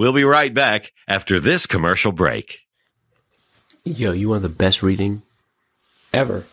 [0.00, 2.60] We'll be right back after this commercial break.
[3.84, 5.20] Yo, you want the best reading
[6.10, 6.46] ever?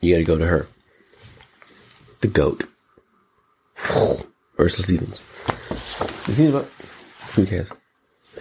[0.00, 0.68] You got to go to her,
[2.20, 2.66] the goat,
[4.60, 5.20] Ursula Stevens.
[6.28, 6.70] You seen about
[7.32, 7.78] Cruising Chaos?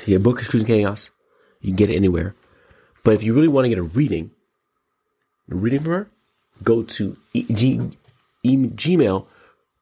[0.05, 1.09] Yeah, book is Cruising Chaos.
[1.59, 2.35] You can get it anywhere.
[3.03, 4.29] But if you really want to get a reading,
[5.49, 6.11] a reading from her,
[6.61, 7.89] go to e- G-
[8.43, 9.25] e- Gmail,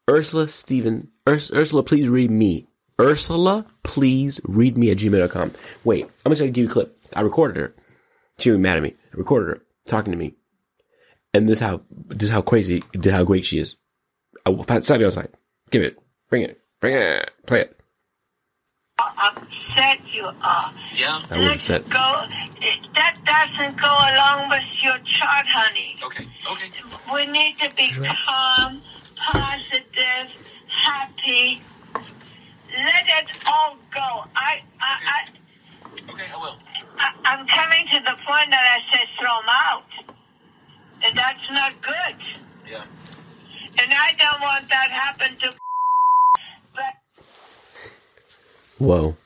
[0.09, 2.69] Ursula Steven, Urs- Ursula, please read me.
[2.99, 5.51] Ursula, please read me at gmail.com.
[5.83, 6.97] Wait, I'm going to give you a clip.
[7.15, 7.75] I recorded her.
[8.39, 8.95] She was mad at me.
[9.13, 10.35] I recorded her talking to me.
[11.33, 13.75] And this how, this how crazy, this how great she is.
[14.45, 15.29] I will slap you outside.
[15.69, 15.97] Give it.
[16.29, 16.61] Bring it.
[16.79, 17.31] Bring it.
[17.45, 17.77] Play it.
[18.99, 20.73] upset you are.
[20.93, 21.21] Yeah.
[21.29, 21.89] I was upset.
[21.89, 22.23] go.
[22.95, 25.97] That doesn't go along with your chart, honey.
[26.03, 26.25] Okay.
[26.51, 26.71] Okay.
[27.13, 27.91] We need to be
[28.25, 28.81] calm,
[29.17, 30.31] positive,
[30.67, 31.61] happy.
[32.75, 34.25] Let it all go.
[34.35, 35.25] I, I, I,
[36.09, 36.57] Okay, I will.
[36.97, 39.83] I, I'm coming to the point that I said throw 'em out.
[41.03, 42.15] And that's not good.
[42.69, 42.83] Yeah.
[43.79, 45.53] And I don't want that happen to.
[46.73, 46.93] But
[48.77, 49.17] Whoa.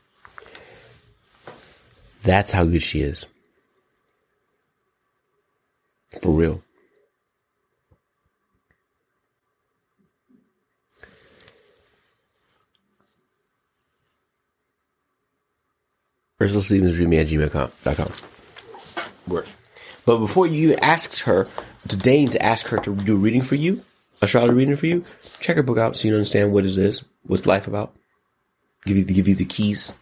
[2.24, 3.26] That's how good she is.
[6.22, 6.62] For real.
[16.42, 18.12] Ursula Stevens read me at gmail.com.
[19.28, 19.48] Work.
[20.06, 21.48] But before you asked her
[21.88, 23.84] to deign to ask her to do a reading for you,
[24.22, 25.04] astrology reading for you,
[25.40, 27.94] check her book out so you understand what it is, what's life about.
[28.86, 29.96] Give you give you the keys.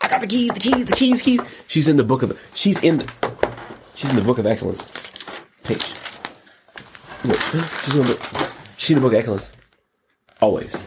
[0.00, 1.40] I got the keys, the keys, the keys, keys.
[1.68, 3.32] She's in the book of she's in the
[3.94, 4.90] she's in the book of excellence.
[5.62, 5.84] Page.
[7.22, 8.52] She's in the book.
[8.78, 9.52] She's in the book of excellence.
[10.40, 10.82] Always.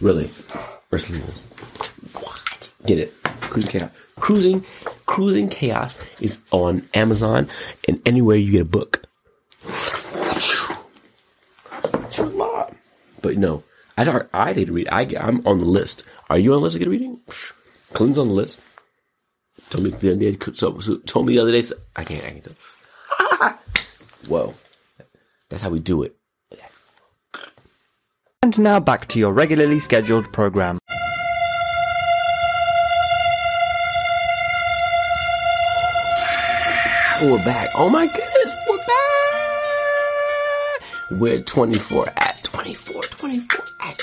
[0.00, 0.30] Really.
[0.90, 1.18] Versus.
[2.14, 2.72] What?
[2.86, 3.14] Get it.
[3.48, 3.90] Cruising Chaos.
[4.20, 4.64] Cruising
[5.06, 7.48] Cruising Chaos is on Amazon
[7.86, 9.04] and anywhere you get a book.
[13.20, 13.64] But no,
[13.96, 14.88] I I did read.
[14.90, 16.04] I I'm on the list.
[16.30, 17.20] Are you on the list to get reading?
[17.92, 18.60] Clinton's on the list.
[19.70, 20.38] Told me the other day.
[20.54, 21.62] So, so told me the other day.
[21.62, 22.24] So, I can't.
[22.24, 23.58] I can't.
[24.28, 24.54] Whoa,
[25.48, 26.16] that's how we do it.
[28.42, 30.77] And now back to your regularly scheduled program.
[37.20, 37.68] We're back.
[37.74, 38.78] Oh my goodness, we're
[41.10, 41.20] back.
[41.20, 43.98] We're 24 at 24, 24 at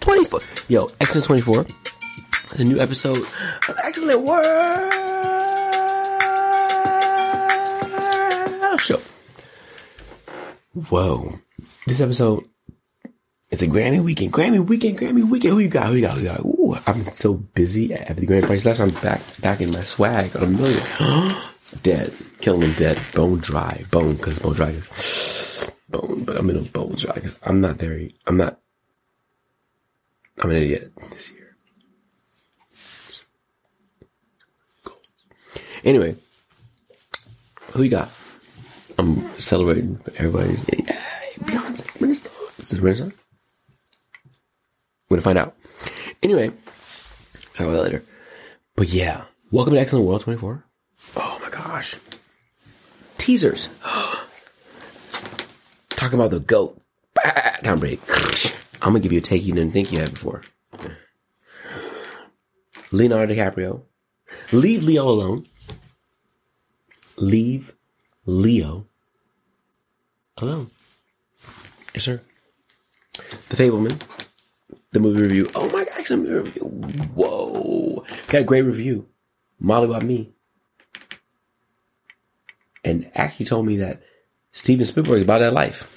[0.00, 0.40] 24.
[0.68, 1.62] Yo, Xcellent 24.
[1.62, 4.92] It's a new episode of Xcellent World
[8.80, 9.00] Show.
[10.88, 11.32] Whoa.
[11.88, 12.44] This episode
[13.50, 14.32] is a Grammy weekend.
[14.32, 15.54] Grammy weekend, Grammy weekend.
[15.54, 15.88] Who you got?
[15.88, 16.16] Who you got?
[16.16, 16.44] Who you got?
[16.44, 18.64] Ooh, I've been so busy at the Grammy parties.
[18.64, 20.80] Last time I'm back, back in my swag on a million.
[21.82, 22.12] Dead.
[22.40, 23.00] Killing them dead.
[23.14, 23.84] Bone dry.
[23.90, 27.78] Bone, because bone dry is bone, but I'm in a bone dry because I'm not
[27.78, 28.08] there.
[28.26, 28.58] I'm not.
[30.40, 31.56] I'm an idiot this year.
[34.84, 35.00] Cool.
[35.84, 36.16] Anyway,
[37.72, 38.10] who you got?
[38.98, 40.58] I'm celebrating everybody.
[40.72, 41.00] Yeah,
[41.40, 41.98] Beyonce.
[42.56, 43.14] This is Renaissance.
[45.08, 45.56] We're gonna find out.
[46.22, 46.48] Anyway,
[47.54, 48.02] talk about that later.
[48.74, 50.64] But yeah, welcome to Xcellent World 24.
[51.16, 51.96] Oh gosh.
[53.18, 53.68] Teasers.
[55.90, 56.80] Talking about the goat.
[57.14, 58.00] Bah, Tom Brady.
[58.82, 60.42] I'm gonna give you a take you didn't think you had before.
[62.90, 63.82] Leonardo DiCaprio.
[64.52, 65.46] Leave Leo alone.
[67.16, 67.74] Leave
[68.26, 68.86] Leo
[70.36, 70.70] alone.
[71.94, 72.20] Yes, sir.
[73.48, 74.00] The Fabelman.
[74.92, 75.48] The movie review.
[75.54, 76.62] Oh my god, some movie review.
[77.14, 78.04] Whoa.
[78.28, 79.06] Got a great review.
[79.58, 80.33] Molly about me.
[82.84, 84.02] And actually told me that
[84.52, 85.90] Steven Spielberg is about that life.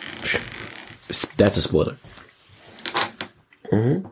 [1.37, 1.97] That's a spoiler.
[3.69, 4.05] hmm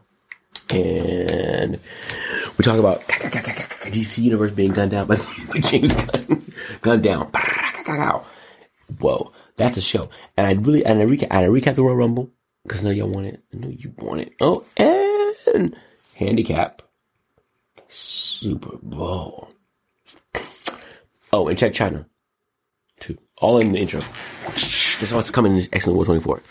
[0.70, 1.80] And
[2.58, 5.16] we talk about DC Universe being gunned down by
[5.60, 6.52] James Gunn.
[6.82, 7.32] gunned down.
[9.00, 10.10] Whoa, that's a show.
[10.38, 12.32] And I really, and I recap, and I recap the Royal Rumble
[12.64, 13.42] because I know y'all want it.
[13.54, 14.34] I know you want it.
[14.42, 15.76] Oh, and
[16.16, 16.82] handicap
[17.88, 19.50] Super Bowl.
[21.34, 22.08] Oh, and check China.
[23.38, 24.02] All in the intro.
[24.46, 26.42] That's what's coming in Xcellent War 24.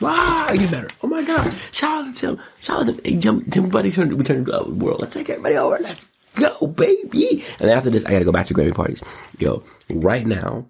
[0.00, 0.88] Wow, you better.
[1.02, 1.52] Oh my god.
[1.70, 2.40] Shout out to Tim.
[2.60, 5.00] Shout out to hey, Tim, Tim turned we turned uh, world.
[5.00, 5.78] Let's take everybody over.
[5.80, 7.44] Let's go, baby.
[7.60, 9.02] And after this, I gotta go back to Grammy parties.
[9.38, 10.66] Yo, right now,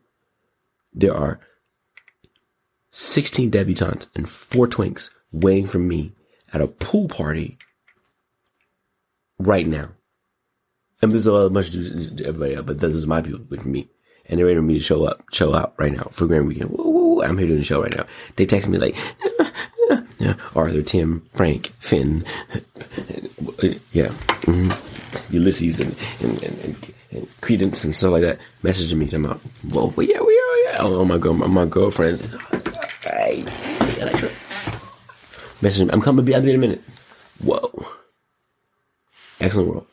[0.92, 1.40] there are
[2.90, 6.12] 16 debutantes and four twinks waiting for me
[6.52, 7.58] at a pool party
[9.38, 9.90] right now.
[11.00, 13.64] And there's a lot of much to to everybody but this is my people, with
[13.64, 13.88] me.
[14.26, 16.74] And they're ready for me to show up, show out right now for Grand Weekend.
[17.22, 18.06] I'm here doing the show right now.
[18.36, 18.96] They text me like,
[20.56, 22.24] Arthur, Tim, Frank, Finn,
[23.92, 24.08] yeah,
[24.44, 24.70] hmm
[25.30, 26.58] Ulysses, and and, and,
[27.10, 29.38] and, Credence and stuff like that, messaging me about,
[29.70, 30.76] whoa, well, yeah, we are, yeah.
[30.80, 32.22] Oh, my girl, my, girlfriends,
[33.04, 33.44] hey,
[35.62, 36.82] me, I'm coming, I'll be in a minute.
[37.42, 37.70] Whoa,
[39.40, 39.86] excellent world,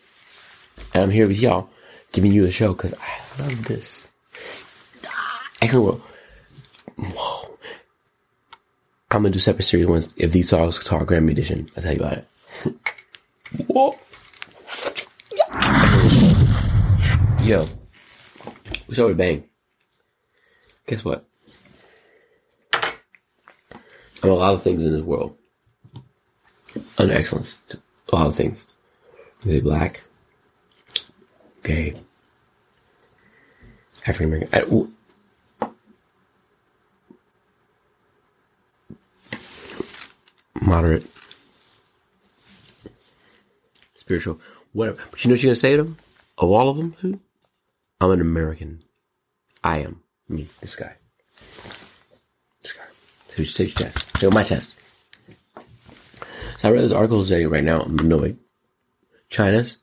[0.93, 1.69] and I'm here with y'all,
[2.11, 4.10] giving you a show because I love this.
[5.61, 6.01] Excellent.
[6.97, 7.57] Whoa.
[9.11, 11.69] I'm gonna do separate series ones if these songs talk Grammy edition.
[11.75, 12.27] I'll tell you about it.
[13.67, 13.95] Whoa.
[17.43, 17.65] Yo,
[18.87, 19.43] we started bang.
[20.87, 21.25] Guess what?
[24.23, 25.35] I'm a lot of things in this world.
[26.97, 27.57] Under excellence.
[28.11, 28.65] A lot of things.
[29.43, 30.03] They black,
[31.63, 31.95] gay,
[34.05, 34.49] African American.
[34.53, 34.91] I- w-
[40.61, 41.05] Moderate.
[43.95, 44.39] Spiritual.
[44.73, 44.99] Whatever.
[45.09, 45.97] But you know what you're gonna say to them?
[46.37, 47.19] Of all of them, who?
[47.99, 48.79] I'm an American.
[49.63, 50.01] I am.
[50.29, 50.47] Me.
[50.61, 50.95] This guy.
[52.61, 52.83] This guy.
[53.27, 54.13] So take your test.
[54.15, 54.75] Take my test.
[56.59, 57.81] So I read this article today right now.
[57.81, 58.37] I'm annoyed.
[59.29, 59.77] China's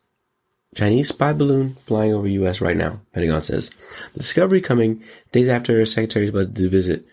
[0.75, 2.61] Chinese spy balloon flying over U.S.
[2.61, 3.01] right now.
[3.13, 3.71] Pentagon says
[4.13, 5.03] the discovery coming
[5.33, 7.07] days after secretaries about to visit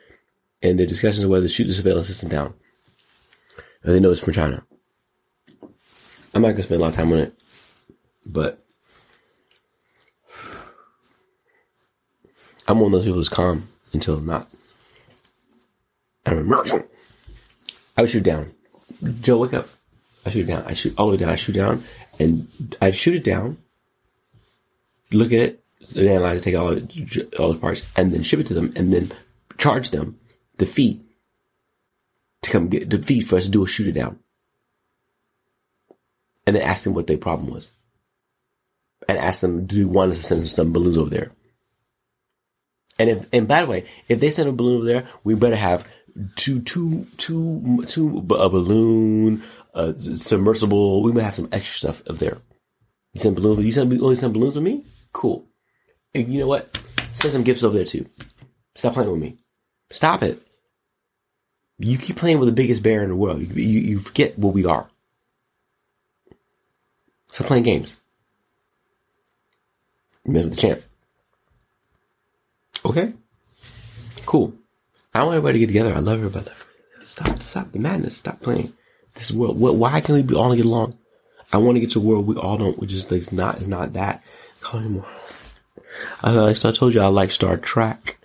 [0.61, 2.53] and the discussions of whether to shoot the surveillance system down.
[3.85, 4.63] And they know it's from China.
[6.33, 7.39] I'm not gonna spend a lot of time on it,
[8.25, 8.59] but
[12.67, 14.49] I'm one of those people who's calm until not.
[16.25, 18.51] I'm I would shoot down.
[19.21, 19.69] Joe, wake up.
[20.25, 20.65] I shoot down.
[20.65, 21.29] I shoot all the way down.
[21.29, 21.83] I shoot down
[22.19, 23.57] and I shoot it down,
[25.11, 25.63] look at it,
[25.95, 26.75] analyze take all
[27.39, 29.11] all the parts, and then ship it to them, and then
[29.57, 30.19] charge them
[30.57, 31.04] the fee
[32.45, 34.19] to come get the fee for us to do a shoot it down,
[36.47, 37.71] and then ask them what their problem was,
[39.09, 41.31] and ask them do you want us to send some, balloons over there.
[42.97, 45.55] And if, and by the way, if they send a balloon over there, we better
[45.57, 45.85] have
[46.37, 49.43] two, two, two, two, a balloon,
[49.73, 51.03] a submersible.
[51.03, 52.37] We might have some extra stuff up there.
[53.13, 53.65] You send balloons.
[53.65, 54.85] You send only send balloons with me.
[55.11, 55.45] Cool.
[56.13, 56.81] And you know what?
[57.13, 58.09] Send some gifts over there too.
[58.75, 59.37] Stop playing with me.
[59.91, 60.41] Stop it.
[61.77, 63.41] You keep playing with the biggest bear in the world.
[63.41, 64.89] You, you, you forget what we are.
[67.31, 67.99] Stop playing games.
[70.23, 70.81] Remember the champ.
[72.85, 73.13] Okay.
[74.25, 74.53] Cool.
[75.13, 75.93] I want everybody to get together.
[75.93, 76.51] I love everybody.
[77.03, 78.17] Stop, stop the madness.
[78.17, 78.73] Stop playing
[79.15, 79.59] this world.
[79.59, 80.97] What, why can't we be all get along?
[81.51, 83.67] I want to get to a world we all don't, which is like, not, it's
[83.67, 84.23] not that.
[84.61, 85.05] Call more.
[86.23, 88.17] I, I told you, I like Star Trek.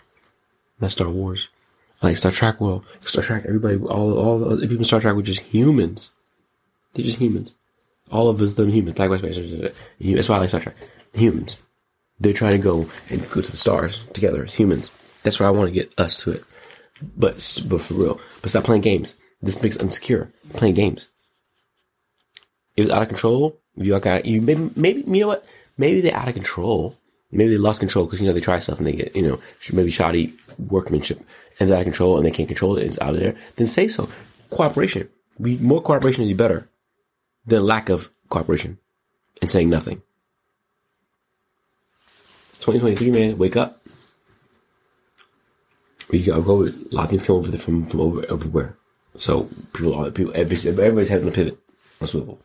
[0.81, 1.49] Not Star Wars.
[2.03, 5.23] Like Star Trek will Star Trek, everybody, all, all the people in Star Trek were
[5.23, 6.11] just humans.
[6.95, 7.55] They're just humans.
[8.11, 8.97] All of us, them humans.
[8.97, 9.73] Black, white, space.
[10.01, 10.77] That's why I like Star Trek.
[11.15, 11.59] Humans.
[12.19, 14.91] They're trying to go and go to the stars together as humans.
[15.23, 16.45] That's where I want to get us to it.
[17.17, 18.21] But, but for real.
[18.43, 19.15] But stop playing games.
[19.43, 20.31] This makes insecure.
[20.55, 21.09] Playing games.
[22.77, 23.59] It was out of control.
[23.77, 25.47] You got you maybe maybe you know what?
[25.79, 26.97] Maybe they're out of control.
[27.31, 29.41] Maybe they lost control because you know they try stuff and they get you know
[29.73, 31.21] maybe shoddy workmanship
[31.61, 32.87] and out of control and they can't control it.
[32.87, 33.37] It's out of there.
[33.57, 34.09] Then say so.
[34.49, 35.09] Cooperation.
[35.41, 36.69] Be more cooperation is better
[37.47, 38.79] than lack of cooperation
[39.41, 40.03] and saying nothing.
[42.61, 43.83] 2023, man, wake up.
[46.11, 48.77] We got go with a lot of things coming from from over everywhere.
[49.17, 51.59] So people, all people, everybody's, everybody's having to pivot
[52.01, 52.41] on swivel.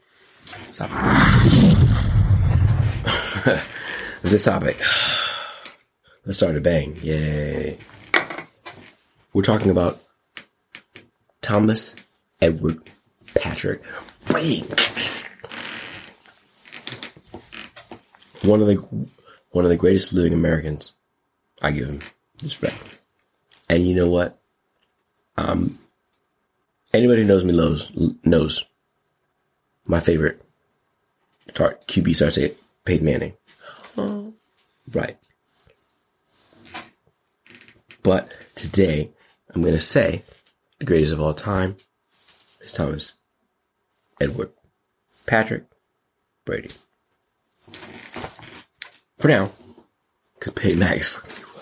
[0.72, 0.90] Stop.
[4.22, 4.80] this topic.
[6.26, 6.96] Let's start a bang.
[7.02, 7.78] Yay.
[9.36, 10.02] We're talking about
[11.42, 11.94] Thomas
[12.42, 12.90] Edward
[13.34, 13.84] Patrick
[14.28, 14.62] Brady.
[18.44, 18.76] One of the
[19.50, 20.94] one of the greatest living Americans.
[21.62, 22.00] I give him
[22.42, 22.78] respect.
[23.68, 24.40] And you know what?
[25.36, 25.80] Um,
[26.94, 27.92] anybody who knows me knows
[28.24, 28.66] knows
[29.86, 30.42] my favorite
[31.54, 32.54] tar- QB starts at
[32.86, 33.34] Peyton Manning.
[33.98, 34.34] Oh,
[34.94, 35.18] right.
[38.02, 39.12] But today,
[39.56, 40.24] I'm going to say
[40.80, 41.78] the greatest of all time
[42.60, 43.14] is Thomas
[44.20, 44.52] Edward
[45.26, 45.64] Patrick
[46.44, 46.72] Brady.
[49.18, 49.52] For now,
[50.38, 51.62] because Peyton Manning is fucking cool.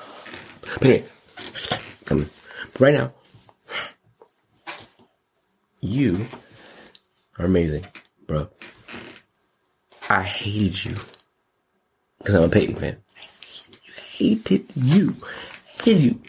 [0.62, 1.06] But anyway,
[2.06, 2.30] coming.
[2.74, 3.14] But right now,
[5.82, 6.26] you
[7.38, 7.86] are amazing,
[8.26, 8.50] bro.
[10.10, 10.96] I hated you
[12.18, 12.98] because I'm a Peyton fan.
[14.18, 15.16] Hated you,
[15.84, 16.22] hated you.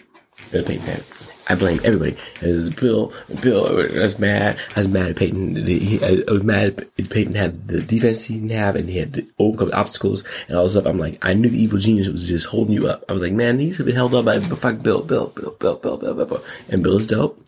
[0.52, 1.33] I'm a Peyton fan.
[1.48, 2.16] I blame everybody.
[2.40, 3.12] Was Bill.
[3.42, 4.58] Bill I was mad.
[4.76, 5.56] I was mad at Peyton.
[5.56, 9.12] He, I was mad at Peyton had the defense he didn't have, and he had
[9.14, 10.86] to overcome obstacles and all this stuff.
[10.86, 13.04] I'm like, I knew the evil genius was just holding you up.
[13.08, 15.96] I was like, man, he's been held up by fuck Bill, Bill, Bill, Bill, Bill,
[15.98, 16.44] Bill, Bill, Bill.
[16.70, 17.38] And Bill's dope.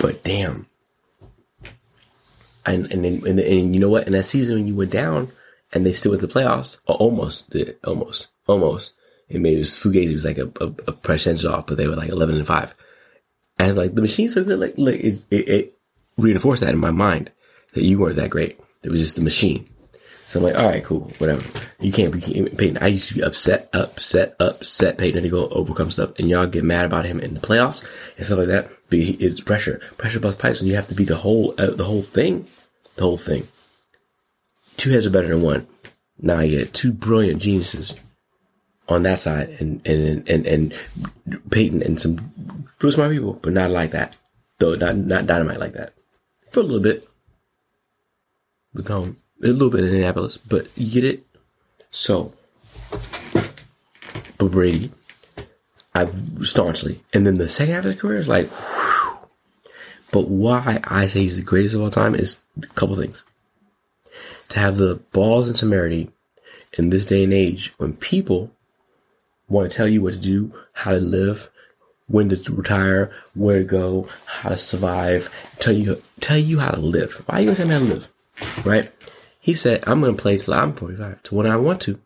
[0.00, 0.66] But damn.
[2.64, 4.06] And and then and, and you know what?
[4.06, 5.30] In that season when you went down
[5.72, 8.92] and they still went to the playoffs, almost almost, almost.
[9.30, 11.96] It made it was Fugazi was like a, a, a percentage off, but they were
[11.96, 12.74] like eleven and five.
[13.58, 15.78] And like the machines so good, like like it, it, it
[16.18, 17.30] reinforced that in my mind
[17.74, 18.58] that you weren't that great.
[18.82, 19.68] It was just the machine.
[20.26, 21.44] So I'm like, all right, cool, whatever.
[21.80, 22.78] You can't be Peyton.
[22.80, 26.62] I used to be upset, upset, upset Peyton to go overcome stuff, and y'all get
[26.62, 27.84] mad about him in the playoffs
[28.16, 28.68] and stuff like that.
[28.90, 31.84] But it's pressure, pressure bust pipes, and you have to be the whole, uh, the
[31.84, 32.46] whole thing,
[32.94, 33.48] the whole thing.
[34.76, 35.66] Two heads are better than one.
[36.20, 37.94] Now you get two brilliant geniuses
[38.90, 40.74] on that side, and and and and
[41.50, 44.16] Peyton and some pretty smart people, but not like that.
[44.58, 45.94] Though not not dynamite like that.
[46.50, 47.08] For a little bit.
[48.74, 51.26] With home a little bit in Indianapolis, but you get it.
[51.90, 52.32] So,
[54.38, 54.92] but Brady,
[55.94, 56.08] I
[56.42, 59.18] staunchly, and then the second half of his career is like, whew.
[60.12, 63.24] but why I say he's the greatest of all time is a couple things.
[64.50, 66.10] To have the balls and temerity
[66.74, 68.52] in this day and age when people
[69.50, 71.50] want to tell you what to do, how to live,
[72.06, 75.28] when to retire, where to go, how to survive,
[75.58, 77.22] tell you tell you how to live.
[77.26, 78.08] Why are you gonna tell me how to live?
[78.64, 78.90] Right?
[79.40, 82.00] He said, I'm to play till I'm 45 to when I want to.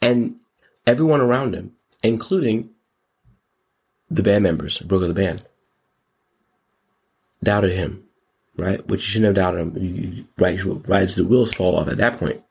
[0.00, 0.36] And
[0.86, 2.70] everyone around him, including
[4.10, 5.42] the band members, broke of the band,
[7.42, 8.04] doubted him,
[8.56, 8.86] right?
[8.86, 9.76] Which you shouldn't have doubted him.
[9.76, 12.42] You, right, right as the wheels fall off at that point.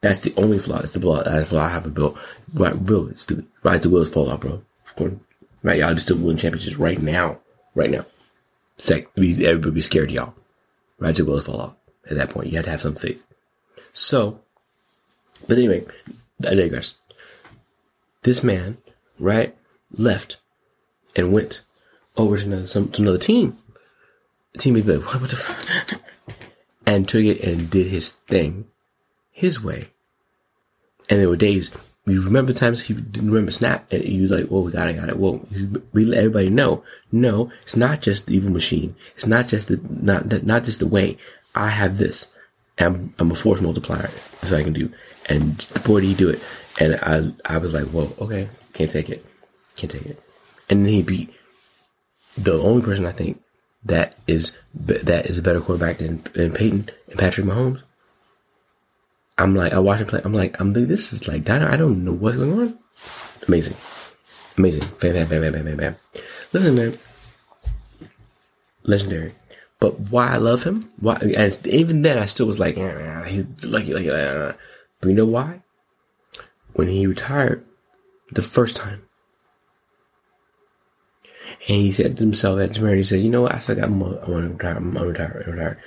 [0.00, 0.78] That's the only flaw.
[0.78, 1.22] That's the flaw.
[1.22, 2.16] That's the flaw I have with Bill.
[2.54, 3.46] Right, Bill stupid.
[3.62, 4.62] Right, the wheels fall off, bro.
[5.62, 7.40] Right, y'all be still winning championships right now.
[7.74, 8.06] Right now.
[8.76, 10.34] Sec, everybody be scared, y'all.
[10.98, 11.76] Right, the wheels fall off
[12.08, 12.50] at that point.
[12.50, 13.26] You had to have some faith.
[13.92, 14.40] So,
[15.48, 15.84] but anyway,
[16.46, 16.94] I digress.
[18.22, 18.78] This man,
[19.18, 19.56] right,
[19.90, 20.38] left
[21.16, 21.62] and went
[22.16, 23.58] over to another, some, to another team.
[24.52, 26.00] The team would be like, what, what the fuck?
[26.86, 28.64] And took it and did his thing
[29.38, 29.88] his way.
[31.08, 31.70] And there were days,
[32.06, 35.08] you remember times he didn't remember Snap, and you like, "Whoa, we got it, got
[35.08, 35.46] it." Well,
[35.92, 38.96] we let everybody know, no, it's not just the evil machine.
[39.14, 41.18] It's not just the not not just the way.
[41.54, 42.28] I have this.
[42.78, 44.10] I'm, I'm a force multiplier.
[44.40, 44.92] That's what I can do.
[45.26, 46.42] And boy, did he do it.
[46.80, 49.24] And I, I was like, whoa, okay, can't take it.
[49.76, 50.22] Can't take it.
[50.68, 51.34] And then he beat
[52.36, 53.42] the only person I think
[53.84, 57.82] that is, that is a better quarterback than, than Peyton and Patrick Mahomes.
[59.38, 60.20] I'm like, I watch him play.
[60.24, 62.78] I'm like, I'm like, this is like, I don't know what's going on.
[63.46, 63.76] Amazing.
[64.56, 64.82] Amazing.
[65.00, 65.96] Bam, bam, bam, bam, bam, bam.
[66.52, 66.98] Listen, man.
[68.82, 69.34] Legendary.
[69.80, 73.46] But why I love him, why, and even then I still was like, eh, he's
[73.64, 74.54] lucky, like, uh,
[75.00, 75.62] but you know why?
[76.72, 77.64] When he retired
[78.32, 79.02] the first time,
[81.68, 83.90] and he said to himself at the he said, you know what, I still got
[83.90, 85.78] more, I want to retire, I'm to retire, I'm retire.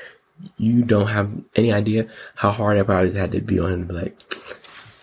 [0.58, 3.94] You don't have any idea how hard I probably had to be on him to
[3.94, 4.20] be like,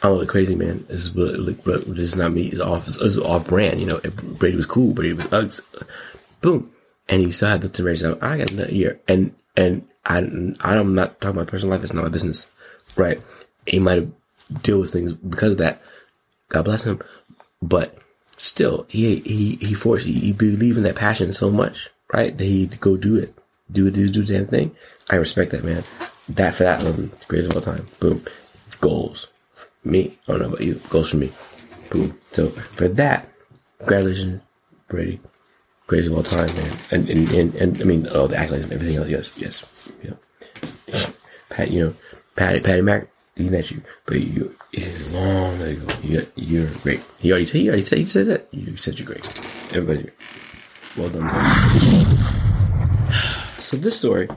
[0.02, 0.85] I'm a crazy man.
[0.88, 2.49] This is like, this is not me.
[2.49, 3.80] It's off, it's off brand.
[3.80, 4.00] You know,
[4.38, 5.61] Brady was cool, but he was Uggs.
[6.40, 6.71] Boom
[7.09, 8.04] and he still had the raise.
[8.04, 11.83] I got another year, and and I I'm not talking about personal life.
[11.83, 12.47] It's not my business,
[12.97, 13.21] right?
[13.66, 15.80] He might have deal with things because of that.
[16.49, 17.00] God bless him,
[17.62, 17.97] but
[18.37, 22.37] still, he he he forced he, he believed in that passion so much, right?
[22.37, 23.35] That he'd go do it,
[23.73, 24.76] do it, do do the damn thing.
[25.10, 25.84] I respect that man.
[26.28, 26.80] That for that,
[27.28, 27.86] greatest of all time.
[28.00, 28.24] Boom,
[28.80, 29.28] goals.
[29.84, 30.80] Me, I don't know about you.
[30.90, 31.32] Goals for me.
[31.90, 32.18] Boom.
[32.32, 33.28] So for that,
[33.78, 34.42] congratulations,
[34.88, 35.20] Brady
[35.88, 36.78] greatest of all time, man.
[36.92, 39.08] And and, and, and I mean, oh, the accolades and everything else.
[39.08, 39.92] Yes, yes.
[40.04, 40.16] Know,
[41.48, 41.94] Pat, you know,
[42.36, 45.94] Patty, Patty Mac, he met you, but you, it is long ago.
[46.02, 47.00] You, you're great.
[47.18, 48.48] He already said, he already said, he said that.
[48.52, 49.26] You said you're great.
[49.74, 50.14] Everybody's great.
[50.96, 51.28] Well done.
[53.58, 54.28] so this story,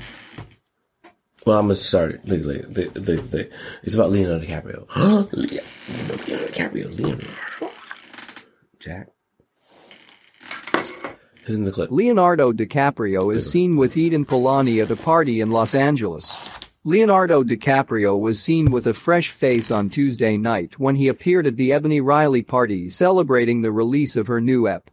[1.45, 2.25] well, I'm gonna start it.
[2.25, 3.50] Look, look, the, the, the,
[3.83, 4.88] it's about Leonardo DiCaprio.
[5.33, 7.27] Leonardo DiCaprio, Leonardo.
[8.79, 9.07] Jack.
[11.48, 11.91] In the clip.
[11.91, 16.60] Leonardo DiCaprio is seen with Eden Polani at a party in Los Angeles.
[16.83, 21.55] Leonardo DiCaprio was seen with a fresh face on Tuesday night when he appeared at
[21.55, 24.89] the Ebony Riley party celebrating the release of her new ep.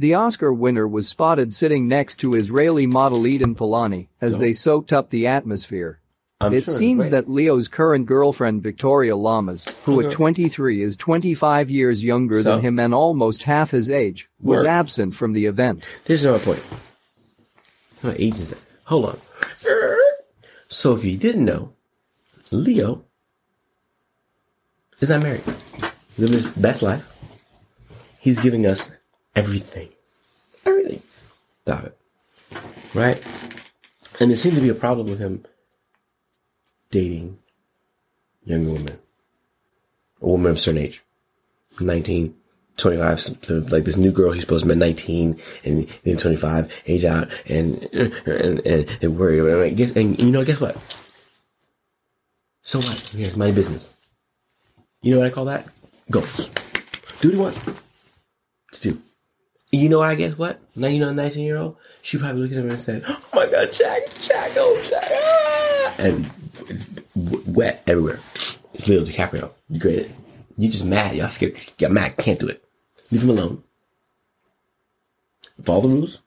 [0.00, 4.94] The Oscar winner was spotted sitting next to Israeli model Eden Polani as they soaked
[4.94, 6.00] up the atmosphere.
[6.40, 7.10] I'm It sure, seems right?
[7.10, 12.52] that Leo's current girlfriend Victoria Lamas, who at 23 is 25 years younger So?
[12.52, 14.66] than him and almost half his age, was Word.
[14.68, 15.86] absent from the event.
[16.06, 16.62] This is my point.
[18.00, 18.58] What age is that?
[18.84, 19.18] Hold on.
[20.70, 21.74] So if you didn't know,
[22.50, 23.04] Leo
[25.00, 25.44] is not married.
[26.16, 27.06] Living his best life.
[28.18, 28.90] He's giving us
[29.40, 29.88] everything.
[30.64, 31.02] Everything.
[31.62, 31.98] Stop it.
[32.94, 33.24] Right?
[34.20, 35.44] And there seemed to be a problem with him
[36.90, 37.38] dating
[38.44, 38.98] younger women.
[40.20, 41.02] A woman of a certain age.
[41.80, 42.34] 19,
[42.76, 47.30] 25, like this new girl he's supposed to be 19 and then 25, age out,
[47.48, 49.76] and and and they worry about it.
[49.76, 50.76] Guess, and you know, guess what?
[52.62, 53.12] So what?
[53.14, 53.94] Here's my business.
[55.00, 55.66] You know what I call that?
[56.10, 56.50] Goals.
[57.20, 57.89] Do what he wants.
[59.72, 60.60] You know I guess what?
[60.74, 63.46] Now you know, 19 year old, she probably looked at him and said, "Oh my
[63.46, 66.30] God, Jack, Jack, oh Jack," ah," and
[67.46, 68.20] wet everywhere.
[68.74, 69.50] It's Leo DiCaprio.
[69.68, 70.10] You great.
[70.56, 71.14] You just mad.
[71.14, 71.56] Y'all scared.
[71.78, 72.16] Got mad.
[72.16, 72.64] Can't do it.
[73.10, 73.62] Leave him alone.
[75.62, 76.22] Follow the rules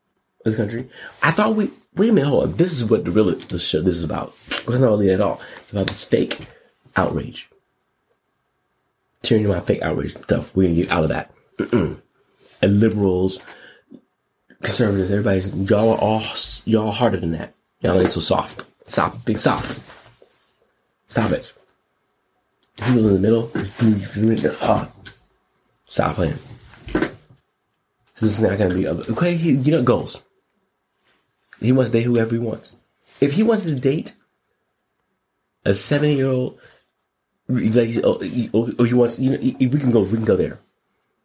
[0.45, 0.89] of the country.
[1.21, 1.69] I thought we.
[1.95, 2.29] Wait a minute.
[2.29, 2.55] Hold on.
[2.55, 3.81] This is what the real this show.
[3.81, 4.33] This is about.
[4.49, 5.41] It's not really at all.
[5.57, 6.39] It's about the fake
[6.95, 7.49] outrage.
[9.21, 10.55] Tyranny my fake outrage stuff.
[10.55, 11.31] We're gonna get out of that.
[12.67, 13.39] liberals,
[14.61, 16.23] conservatives, everybody's y'all are all
[16.65, 17.53] y'all harder than that.
[17.81, 18.65] Y'all ain't so soft.
[18.89, 19.79] Stop being soft.
[21.07, 21.51] Stop it.
[22.77, 23.51] People in the middle.
[24.61, 24.91] Oh,
[25.85, 26.39] stop playing.
[28.19, 29.35] This is not gonna be uh, okay.
[29.35, 30.21] He, you know goals.
[31.59, 32.73] He wants to date whoever he wants.
[33.21, 34.13] If he wanted to date
[35.65, 36.59] a seven-year-old,
[37.47, 40.59] like, oh, he- oh, he wants, you know, we can go, we can go there.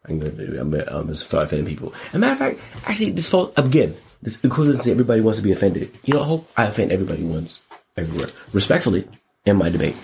[0.05, 0.27] I can go.
[0.61, 1.95] I'm, I'm just um, offending people.
[2.09, 3.95] As a matter of fact, actually, this fall again.
[4.23, 4.91] This equivalency.
[4.91, 5.97] Everybody wants to be offended.
[6.05, 7.61] You know, I hope I offend everybody once,
[7.97, 9.07] everywhere, respectfully,
[9.45, 9.97] in my debate,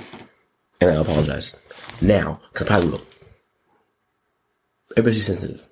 [0.80, 1.56] and I apologize
[2.00, 3.02] now because I probably will.
[4.96, 5.66] Everybody's sensitive.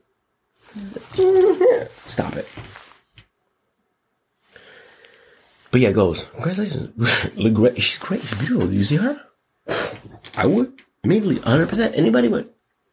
[2.07, 2.49] Stop it.
[5.71, 6.25] But yeah, it goes.
[6.35, 7.37] Congratulations.
[7.37, 7.83] Look great.
[7.83, 8.21] She's great.
[8.23, 8.67] She's beautiful.
[8.67, 9.21] Do you see her?
[10.37, 10.81] I would.
[11.05, 11.97] Immediately, 100%.
[11.97, 12.49] Anybody would.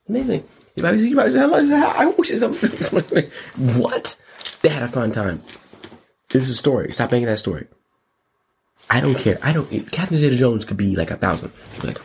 [0.08, 0.43] Amazing.
[0.75, 3.29] You see, you probably say, hello, I wish it's something.
[3.82, 4.15] what?
[4.62, 5.41] They had a fun time.
[6.29, 6.91] This is a story.
[6.91, 7.67] Stop making that story.
[8.89, 9.39] I don't care.
[9.41, 9.69] I don't.
[9.91, 11.51] Catherine Zeta Jones could be like a thousand.
[11.82, 11.99] Be like,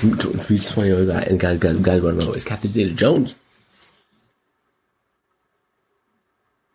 [0.00, 3.34] twenty year old and guys, guys, guys want to know is Catherine Zeta Jones.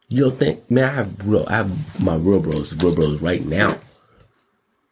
[0.07, 0.69] You don't think?
[0.69, 1.45] Man, I have real.
[1.47, 3.79] I have my real bros, real bros right now.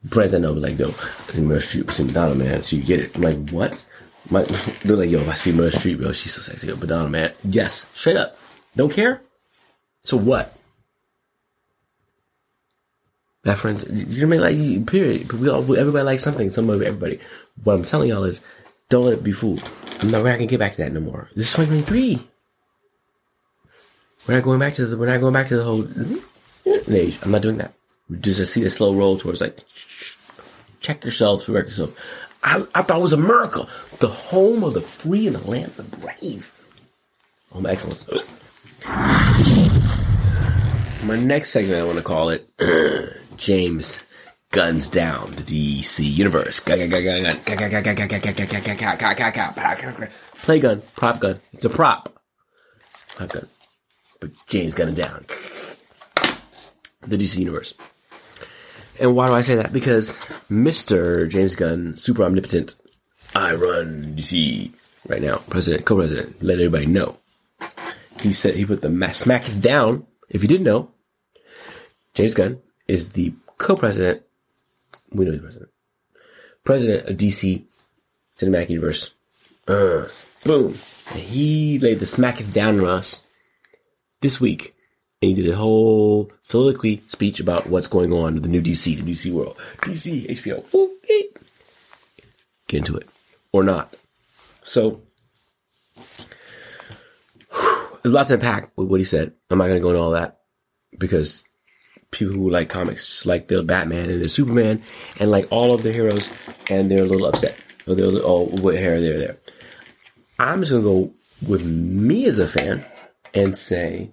[0.08, 2.62] Friends I know, be like, yo, I see Meryl Streep, I see Madonna, man.
[2.63, 3.15] She get it.
[3.15, 3.86] I'm like, what?
[4.29, 4.43] My,
[4.84, 6.67] they're like, yo, if I see Meryl Streep, bro, she's so sexy.
[6.67, 7.32] Yo, Madonna, man.
[7.43, 8.38] Yes, straight up.
[8.75, 9.21] Don't care.
[10.03, 10.55] So what?
[13.43, 14.36] That friends, you know?
[14.38, 15.32] Like, period.
[15.32, 16.51] We all, everybody likes something.
[16.51, 17.19] Some of everybody.
[17.63, 18.41] What I'm telling y'all is,
[18.89, 19.63] don't let it be fooled.
[20.01, 21.29] I'm not, we're not gonna get back to that no more.
[21.36, 22.27] This is 2023.
[24.27, 24.97] We're not going back to the.
[24.97, 25.88] We're not going back to the whole
[26.93, 27.17] age.
[27.21, 27.73] I'm not doing that.
[28.19, 29.60] Just to see the slow roll towards like,
[30.79, 31.95] check yourself, correct yourself.
[32.43, 33.67] I, I thought it was America,
[33.99, 36.54] the home of the free and the land of the brave.
[37.52, 38.08] Home of excellence.
[41.04, 42.49] My next segment, I want to call it
[43.38, 43.99] James
[44.52, 46.60] Guns Down the DC Universe.
[50.41, 51.39] Play gun, prop gun.
[51.54, 52.21] It's a prop.
[53.15, 53.47] Prop gun.
[54.19, 55.25] But James Gunn down.
[57.06, 57.73] The DC Universe.
[59.00, 59.72] And why do I say that?
[59.72, 60.18] Because
[60.52, 61.28] Mr.
[61.30, 62.76] James Gunn, super omnipotent,
[63.34, 64.74] I run DC
[65.08, 67.18] right now, president, co-president, let everybody know.
[68.20, 70.06] He said he put the ma- smack down.
[70.30, 70.92] If you didn't know,
[72.14, 74.24] James Gunn is the co-president.
[75.12, 75.72] We know the president.
[76.64, 77.64] President of DC
[78.38, 79.16] Cinematic Universe.
[79.68, 80.08] Uh,
[80.44, 80.78] boom.
[81.12, 83.24] And he laid the smack down on us
[84.22, 84.76] this week.
[85.21, 88.95] And he did a whole soliloquy speech about what's going on in the new DC,
[88.95, 89.58] the new DC world.
[89.82, 90.73] DC, HBO.
[90.73, 90.89] Ooh.
[92.67, 93.10] Get into it.
[93.51, 93.93] Or not.
[94.62, 95.01] So,
[98.03, 99.34] there's a lot to unpack with what he said.
[99.49, 100.41] I'm not going to go into all that
[100.97, 101.43] because
[102.12, 104.82] people who like comics like their Batman and their Superman
[105.19, 106.29] and like all of the heroes
[106.69, 107.55] and they're a little upset.
[107.88, 109.38] Or they're, oh, what hair they're there.
[110.38, 111.13] I'm just going to go
[111.47, 112.86] with me as a fan
[113.34, 114.12] and say,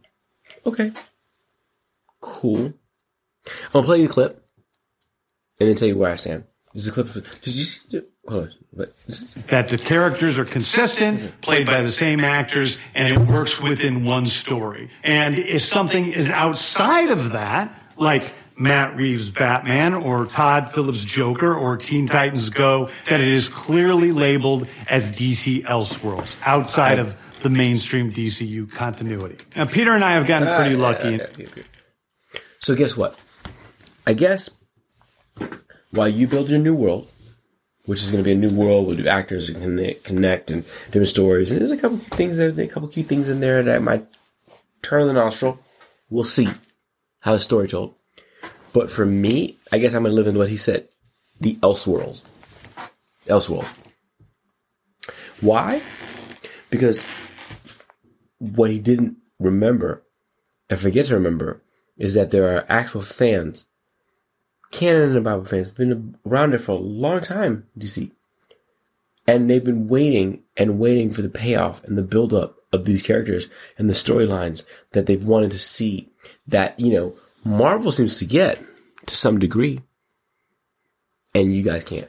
[0.66, 0.92] okay,
[2.20, 2.72] cool.
[3.46, 4.44] I'm going to play you the clip
[5.61, 6.44] and then tell you where I stand.
[6.74, 7.14] This is a clip.
[7.14, 8.02] Of, did you see?
[8.29, 8.52] Hold on.
[8.70, 8.94] What?
[9.07, 13.61] This is- that the characters are consistent, played by the same actors, and it works
[13.61, 14.90] within one story.
[15.05, 21.55] And if something is outside of that, like Matt Reeves' Batman or Todd Phillips' Joker
[21.55, 27.50] or Teen Titans Go that it is clearly labeled as DC Elseworlds outside of the
[27.56, 29.37] mainstream DCU continuity.
[29.54, 31.20] Now, Peter and I have gotten pretty lucky.
[32.59, 33.16] So guess what?
[34.04, 34.50] I guess
[35.92, 37.09] while you build your new world,
[37.85, 39.62] which is going to be a new world with actors and
[40.02, 43.38] connect, and different stories, and there's a couple things that a couple key things in
[43.38, 44.04] there that might
[44.82, 45.61] turn the nostril.
[46.11, 46.48] We'll see
[47.20, 47.94] how the story told.
[48.72, 50.88] But for me, I guess I'm going to live in what he said,
[51.40, 52.24] the Elseworld.
[53.26, 53.68] Elseworld.
[55.40, 55.80] Why?
[56.70, 57.04] Because
[58.38, 60.03] what he didn't remember
[60.68, 61.62] and forget to remember
[61.96, 63.64] is that there are actual fans,
[64.70, 68.11] canon and Bible fans, been around there for a long time, DC.
[69.27, 73.03] And they've been waiting and waiting for the payoff and the build up of these
[73.03, 76.11] characters and the storylines that they've wanted to see
[76.46, 78.61] that, you know, Marvel seems to get
[79.07, 79.81] to some degree.
[81.35, 82.09] And you guys can't.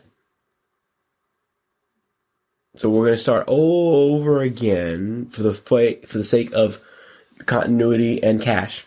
[2.78, 6.80] So we're going to start all over again for the for the sake of
[7.46, 8.86] continuity and cash.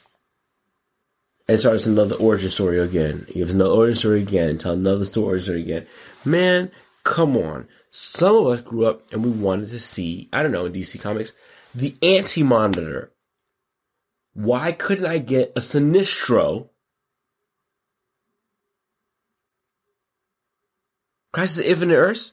[1.48, 3.26] And start us another origin story again.
[3.34, 4.58] Give us another origin story again.
[4.58, 5.86] Tell another story story again.
[6.24, 6.70] Man,
[7.02, 7.66] come on.
[7.90, 11.00] Some of us grew up and we wanted to see, I don't know, in DC
[11.00, 11.32] Comics,
[11.74, 13.10] the Anti-Monitor.
[14.34, 16.68] Why couldn't I get a Sinestro?
[21.32, 22.32] Crisis of Infinite Earths?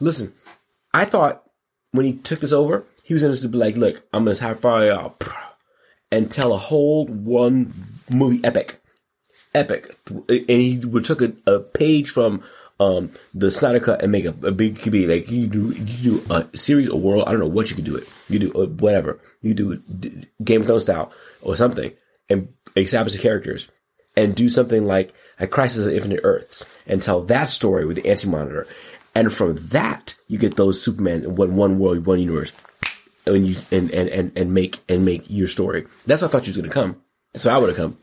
[0.00, 0.32] Listen,
[0.92, 1.44] I thought
[1.92, 4.42] when he took this over, he was going to be like, look, I'm going to
[4.42, 5.16] high fire y'all
[6.10, 7.72] and tell a whole one
[8.10, 8.80] movie epic.
[9.54, 9.96] Epic.
[10.08, 12.42] And he would took a, a page from
[12.80, 16.20] um, the Snyder Cut and make a, a big, could be like, you do, you
[16.20, 18.08] do a series, a world, I don't know what you could do it.
[18.28, 19.18] You do uh, whatever.
[19.42, 19.82] You do
[20.44, 21.92] Game of Thrones style or something
[22.28, 23.68] and establish the characters
[24.16, 28.08] and do something like a Crisis of Infinite Earths and tell that story with the
[28.08, 28.66] Anti-Monitor.
[29.18, 32.52] And from that, you get those Superman one, one world, one universe,
[33.26, 35.88] and you and, and, and, and make and make your story.
[36.06, 37.02] That's what I thought you was gonna come.
[37.32, 37.98] That's why I would have come.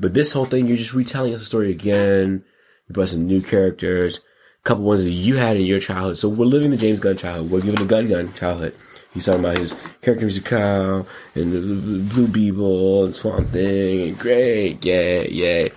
[0.00, 2.44] But this whole thing, you're just retelling us a story again.
[2.88, 6.18] You brought some new characters, a couple ones that you had in your childhood.
[6.18, 7.52] So we're living the James Gunn childhood.
[7.52, 8.74] We're giving the Gun Gun childhood.
[9.14, 10.28] He's talking about his character.
[10.40, 15.68] Cow and the, the Blue Beetle and Swamp Thing and great, yeah, yeah.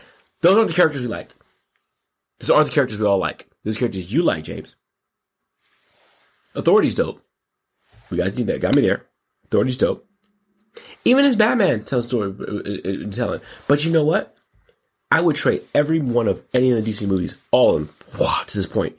[0.41, 1.35] Those aren't the characters we like.
[2.39, 3.45] Those aren't the characters we all like.
[3.69, 4.75] Those characters you like, James.
[6.55, 7.23] Authority's dope.
[8.09, 8.61] We got to do that.
[8.61, 9.05] Got me there.
[9.45, 10.07] Authority's dope.
[11.05, 13.41] Even his Batman tells story, uh, uh, telling.
[13.67, 14.35] But you know what?
[15.11, 18.57] I would trade every one of any of the DC movies, all of them, to
[18.57, 18.97] this point,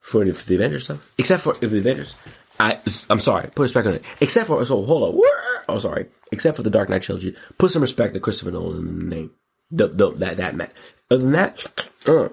[0.00, 1.14] for the, for the Avengers stuff.
[1.16, 2.16] Except for if the Avengers,
[2.58, 4.04] I, I'm sorry, put respect on it.
[4.20, 5.30] Except for, so hold on.
[5.68, 6.06] Oh, sorry.
[6.32, 7.36] Except for the Dark Knight trilogy.
[7.56, 9.30] Put some respect to Christopher Nolan name.
[9.70, 10.70] The, the, that, that, man.
[11.08, 12.30] Other than that, uh,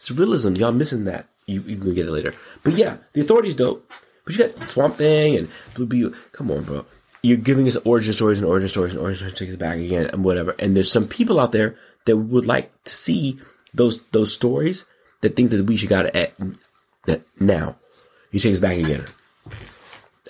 [0.00, 0.54] it's realism.
[0.54, 1.26] Y'all missing that.
[1.44, 2.32] You, you can get it later.
[2.62, 3.86] But yeah, the authority's dope.
[4.24, 6.12] But you got Swamp Thing and Blue Beetle.
[6.32, 6.86] Come on, bro.
[7.22, 10.24] You're giving us origin stories and origin stories and origin stories take back again and
[10.24, 10.56] whatever.
[10.58, 13.38] And there's some people out there that would like to see
[13.74, 14.86] those those stories
[15.20, 16.32] that think that we should got at
[17.38, 17.76] now.
[18.30, 19.04] You take us back again.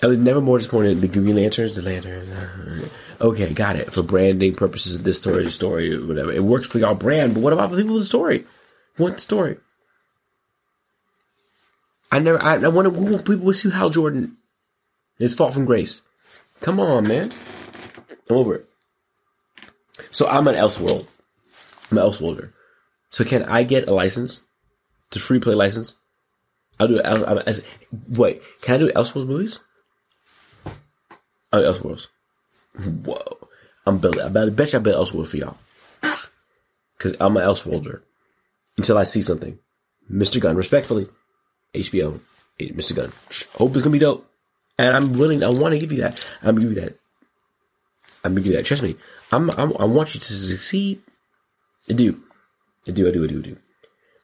[0.03, 0.99] I was never more disappointed.
[0.99, 2.89] The Green Lanterns, the Lantern.
[3.21, 3.93] Okay, got it.
[3.93, 6.31] For branding purposes, this story, story, whatever.
[6.31, 8.45] It works for y'all brand, but what about the people with the story?
[8.97, 9.57] What the story?
[12.11, 12.41] I never.
[12.41, 13.17] I, I want to.
[13.19, 14.37] People will see Hal Jordan.
[15.17, 16.01] His fault from grace.
[16.59, 17.31] Come on, man.
[18.29, 18.69] I'm over it.
[20.11, 21.07] So I'm an Elseworld.
[21.91, 22.53] I'm an Elseworlder.
[23.09, 24.41] So can I get a license?
[25.11, 25.95] To free play license?
[26.79, 27.05] I'll do it.
[27.05, 27.63] I'll, as,
[28.07, 29.59] wait, can I do Elseworlds movies?
[31.53, 32.07] Oh, Elseworlds.
[33.05, 33.49] Whoa.
[33.85, 34.21] I'm building.
[34.21, 35.57] I bet you I build Elseworld for y'all.
[36.97, 38.01] Cause I'm an Elseworlder.
[38.77, 39.59] Until I see something.
[40.11, 40.39] Mr.
[40.39, 41.07] Gunn, respectfully.
[41.73, 42.19] HBO,
[42.59, 42.95] eh, Mr.
[42.95, 43.11] Gunn.
[43.55, 44.27] Hope it's gonna be dope.
[44.77, 46.25] And I'm willing, I want to give you that.
[46.41, 46.97] I'm gonna give you that.
[48.23, 48.65] I'm gonna give you that.
[48.65, 48.95] Trust me.
[49.31, 51.01] I'm, I'm, I want you to succeed.
[51.89, 52.21] I do.
[52.87, 53.57] I do, I do, I do, I do.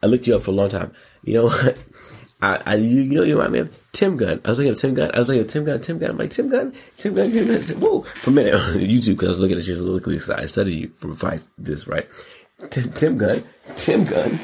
[0.03, 0.93] I looked you up for a long time.
[1.23, 1.77] You know what?
[2.41, 4.41] I, I, you, you know, you remind me of Tim Gunn.
[4.45, 5.12] I was looking at Tim Gunn.
[5.13, 6.10] I was looking at Tim Gunn, Tim Gunn.
[6.12, 7.79] I'm like, Tim Gunn, Tim Gunn, Tim Gunn.
[7.79, 10.45] Whoa, for a minute on YouTube, because I was looking at you little quickly, I
[10.45, 12.07] studied you for five, this, right?
[12.70, 13.43] Tim, Tim Gunn,
[13.76, 14.39] Tim Gunn,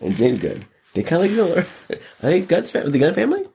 [0.00, 0.64] and James Gunn.
[0.94, 1.66] They kind of like similar.
[1.90, 3.46] I think Gunn's the Gunn family.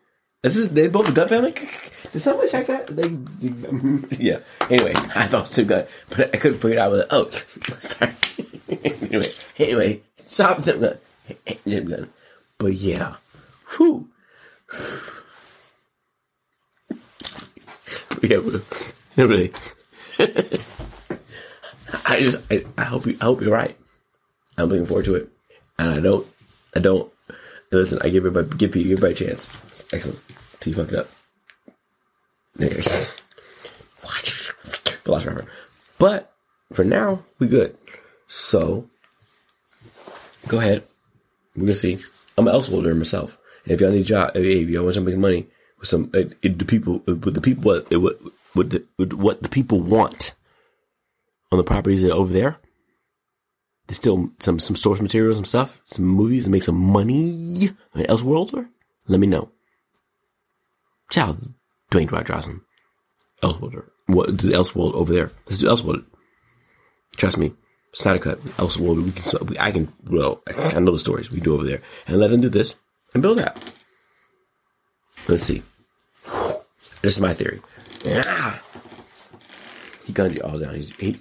[0.44, 1.52] This is they both the Gunn family.
[1.52, 2.88] Did somebody check that?
[2.88, 3.10] They,
[4.24, 4.40] yeah.
[4.70, 6.92] Anyway, I thought it was Tim Gunn, but I couldn't figure it out.
[6.92, 7.08] With it.
[7.10, 7.30] Oh,
[7.80, 8.14] sorry.
[9.02, 10.98] anyway, anyway, stop Tim Gunn,
[11.66, 12.10] Tim Gunn.
[12.60, 13.16] But yeah,
[13.78, 14.08] whew.
[18.22, 18.38] yeah,
[19.18, 19.52] really.
[22.06, 23.78] I just, I, I hope you, I hope you're right.
[24.58, 25.30] I'm looking forward to it,
[25.78, 26.28] and I don't,
[26.76, 27.12] I don't.
[27.72, 29.48] Listen, I give it everybody, give you, give everybody a chance.
[29.94, 30.20] Excellent.
[30.20, 31.10] Fuck it up.
[32.56, 33.22] There's
[34.04, 34.52] watch
[35.04, 35.46] the last rapper,
[35.98, 36.34] but
[36.74, 37.78] for now we good.
[38.28, 38.90] So
[40.48, 40.84] go ahead.
[41.56, 42.00] We're gonna see.
[42.38, 43.38] I'm an Elseworlder myself.
[43.64, 45.48] And if y'all need a job, if y'all want to make money
[45.80, 48.20] with some, uh, it, the people, with the people, what, uh, what,
[48.54, 50.34] what, the, what the people want
[51.52, 52.60] on the properties that are over there.
[53.88, 57.70] There's still some, some source material, some stuff, some movies to make some money.
[57.94, 58.68] An Elseworlder?
[59.08, 59.50] Let me know.
[61.10, 61.38] Ciao,
[61.90, 62.62] Dwayne Dwight Johnson.
[63.42, 63.86] Elseworlder.
[64.08, 65.32] What, the Elseworld over there.
[65.46, 66.04] Let's do Elseworld.
[67.16, 67.54] Trust me.
[67.94, 71.56] Snyder Cut, Elseworld, we can, we, I can, well, I know the stories we do
[71.56, 71.82] over there.
[72.06, 72.76] And let them do this
[73.14, 73.58] and build that.
[75.28, 75.64] Let's see.
[77.02, 77.60] This is my theory.
[78.06, 78.62] Ah.
[80.06, 80.76] He gunned you all down.
[80.76, 81.20] He's, he,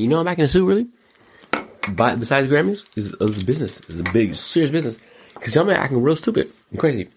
[0.00, 0.86] you know I'm back in the suit, really?
[1.88, 3.80] But besides Grammys, it's, a business.
[3.88, 4.98] It's a big, serious business.
[5.34, 7.08] Because y'all been acting real stupid and crazy.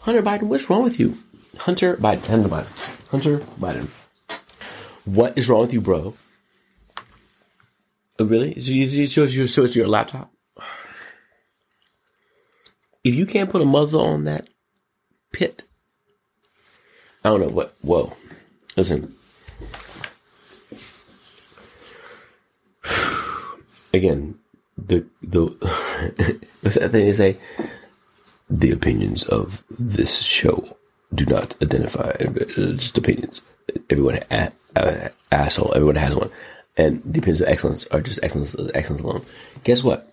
[0.00, 1.16] Hunter Biden, what's wrong with you?
[1.58, 3.88] Hunter Biden, Hunter Biden, Hunter Biden.
[5.04, 6.14] What is wrong with you, bro?
[8.18, 8.60] Oh, really?
[8.60, 10.30] So you, you, so, so your laptop?
[13.02, 14.48] If you can't put a muzzle on that
[15.32, 15.62] pit,
[17.24, 17.74] I don't know what.
[17.80, 18.14] Whoa.
[18.76, 19.14] Listen.
[23.92, 24.38] Again,
[24.78, 25.46] the the
[26.60, 27.36] what's that thing they say?
[28.48, 30.76] The opinions of this show
[31.14, 32.10] do not identify.
[32.20, 33.42] uh, Just opinions.
[33.88, 35.72] Everyone a, a, asshole.
[35.74, 36.30] Everyone has one,
[36.76, 38.56] and the opinions of excellence are just excellence.
[38.74, 39.22] Excellence alone.
[39.64, 40.12] Guess what?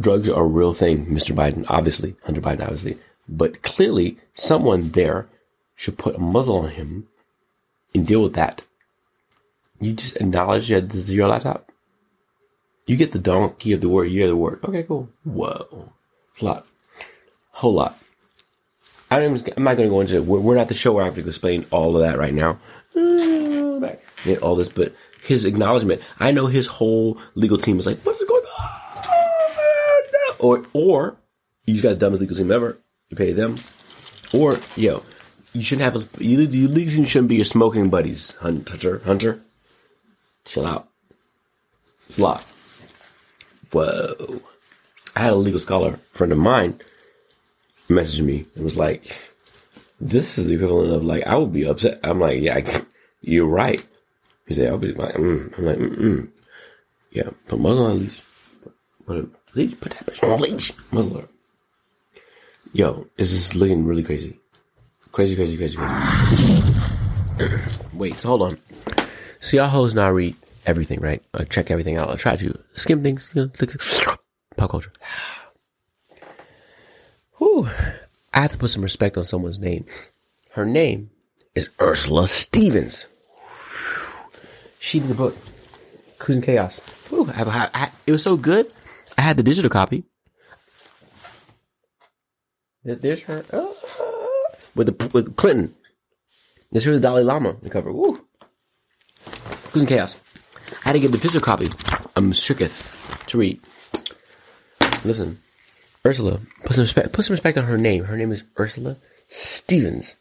[0.00, 1.34] Drugs are a real thing, Mr.
[1.34, 1.64] Biden.
[1.68, 2.62] Obviously, Hunter Biden.
[2.62, 5.26] Obviously, but clearly, someone there
[5.74, 7.08] should put a muzzle on him
[7.94, 8.62] and deal with that.
[9.80, 11.70] You just acknowledge that this is your laptop.
[12.86, 14.60] You get the donkey of the word, you hear the word.
[14.64, 15.08] Okay, cool.
[15.24, 15.92] Whoa.
[16.30, 16.66] It's a lot.
[17.50, 17.98] Whole lot.
[19.10, 20.24] I I'm not going to go into it.
[20.24, 22.58] We're, we're not the show where I have to explain all of that right now.
[22.94, 26.02] Uh, all this, but his acknowledgement.
[26.18, 28.70] I know his whole legal team is like, what is going on?
[30.38, 31.16] Or, or,
[31.64, 32.78] you just got the dumbest legal team ever.
[33.08, 33.56] You pay them.
[34.32, 35.02] Or, yo,
[35.52, 39.00] you shouldn't have, a, you, you legally shouldn't be your smoking buddies, Hunter.
[39.04, 39.42] Hunter.
[40.48, 40.88] Chill out.
[42.08, 42.42] It's lot.
[43.70, 44.40] Whoa.
[45.14, 46.80] I had a legal scholar friend of mine
[47.90, 49.14] message me and was like,
[50.00, 52.00] this is the equivalent of like, I would be upset.
[52.02, 52.82] I'm like, yeah, I,
[53.20, 53.84] you're right.
[54.46, 55.58] He said, I'll be like, mm.
[55.58, 56.30] I'm like, mm
[57.10, 58.22] Yeah, put muzzle on leash.
[59.04, 59.78] Put, a leash.
[59.78, 60.72] Put that bitch on leash.
[60.90, 61.28] Muzzle her.
[62.72, 64.38] Yo, this is looking really crazy.
[65.12, 66.62] Crazy, crazy, crazy, crazy.
[67.92, 68.58] Wait, so hold on.
[69.42, 71.22] Hoes now read everything, right?
[71.34, 72.10] I check everything out.
[72.10, 73.50] I try to skim things, you know,
[74.56, 74.92] pop culture.
[77.38, 77.68] Whew.
[78.34, 79.84] I have to put some respect on someone's name.
[80.50, 81.10] Her name
[81.54, 83.06] is Ursula Stevens.
[84.80, 85.36] She did the book,
[86.20, 86.78] Cruising Chaos.
[87.08, 88.70] Whew, I have a, I, it was so good.
[89.18, 90.04] I had the digital copy.
[92.84, 93.66] There- There's her uh,
[94.76, 95.74] with the with Clinton.
[96.70, 97.92] There's her the Dalai Lama on the cover.
[97.92, 98.24] Woo.
[99.70, 100.18] Cruising Chaos.
[100.84, 101.68] I had to get the physical copy.
[102.16, 103.60] I'm shooketh to read.
[105.04, 105.38] Listen,
[106.06, 107.12] Ursula, put some respect.
[107.12, 108.04] Put some respect on her name.
[108.04, 108.96] Her name is Ursula
[109.28, 110.16] Stevens.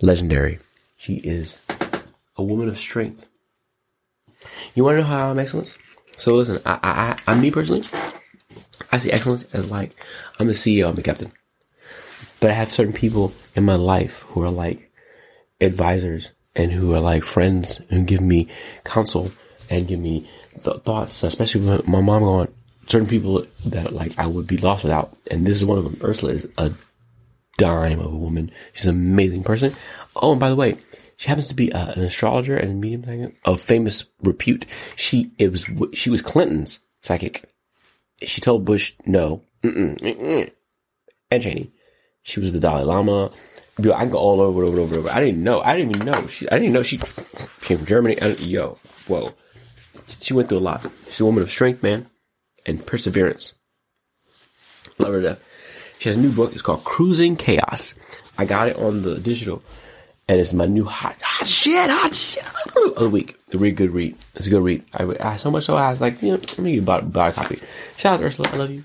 [0.00, 0.58] Legendary.
[0.96, 1.60] She is
[2.36, 3.26] a woman of strength.
[4.74, 5.76] You want to know how I'm excellence?
[6.16, 7.84] So listen, I, I, I, I'm me personally.
[8.92, 9.96] I see excellence as like
[10.38, 11.32] I'm the CEO, I'm the captain,
[12.40, 14.90] but I have certain people in my life who are like
[15.60, 18.48] advisors and who are like friends and give me
[18.84, 19.30] counsel
[19.68, 20.28] and give me
[20.64, 22.54] th- thoughts, especially when my mom going,
[22.86, 25.16] certain people that like I would be lost without.
[25.30, 25.98] And this is one of them.
[26.02, 26.72] Ursula is a
[27.56, 28.50] dime of a woman.
[28.72, 29.74] She's an amazing person.
[30.16, 30.76] Oh, and by the way,
[31.16, 34.64] she happens to be uh, an astrologer and a medium of famous repute.
[34.96, 37.44] She, it was, she was Clinton's psychic.
[38.22, 39.42] She told Bush no.
[39.62, 40.50] Mm-mm, mm-mm.
[41.30, 41.70] And Cheney.
[42.22, 43.30] She was the Dalai Lama.
[43.82, 45.10] Yo, I go all over, over, over, over.
[45.10, 45.60] I didn't know.
[45.60, 46.26] I didn't even know.
[46.26, 46.98] She, I didn't know she
[47.60, 48.20] came from Germany.
[48.20, 49.34] I, yo, whoa.
[50.20, 50.86] She went through a lot.
[51.06, 52.06] She's a woman of strength, man,
[52.66, 53.54] and perseverance.
[54.98, 55.48] Love her to death.
[55.98, 56.52] She has a new book.
[56.52, 57.94] It's called Cruising Chaos.
[58.36, 59.62] I got it on the digital,
[60.26, 62.44] and it's my new hot, hot shit, hot shit
[62.76, 63.36] of the week.
[63.52, 64.16] A really good read.
[64.34, 64.84] It's a good read.
[64.94, 67.32] I, I so much so I was like, you know, let me buy, buy a
[67.32, 67.60] copy.
[67.96, 68.48] Shout out to Ursula.
[68.52, 68.84] I love you.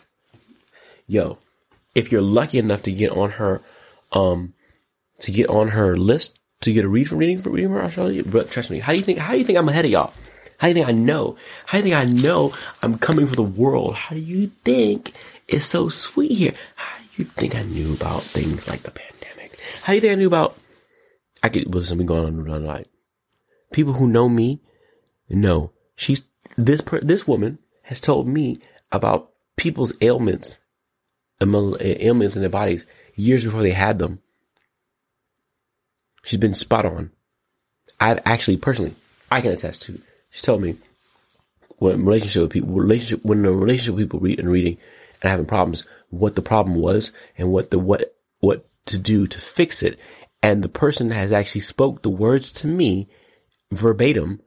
[1.08, 1.38] Yo,
[1.94, 3.62] if you're lucky enough to get on her,
[4.12, 4.54] um,
[5.22, 8.24] to get on her list to get a read from reading from reading from Australia.
[8.26, 9.20] But trust me, how do you think?
[9.20, 10.14] How do you think I'm ahead of y'all?
[10.58, 11.38] How do you think I know?
[11.66, 13.96] How do you think I know I'm coming for the world?
[13.96, 15.14] How do you think
[15.48, 16.54] it's so sweet here?
[16.76, 19.60] How do you think I knew about things like the pandemic?
[19.84, 20.58] How do you think I knew about?
[21.44, 21.90] I could listen.
[21.90, 22.88] something going on night.
[23.72, 24.62] People who know me
[25.30, 26.24] know she's
[26.58, 28.58] this per, this woman has told me
[28.92, 30.60] about people's ailments,
[31.42, 34.22] ailments in their bodies years before they had them.
[36.26, 37.12] She's been spot on.
[38.00, 38.96] I've actually personally,
[39.32, 40.02] I can attest to.
[40.32, 40.76] She told me
[41.78, 44.78] when relationship with people, relationship when a relationship with people read and reading
[45.22, 49.40] and having problems, what the problem was and what the what what to do to
[49.40, 50.00] fix it.
[50.42, 53.08] And the person has actually spoke the words to me
[53.72, 54.42] verbatim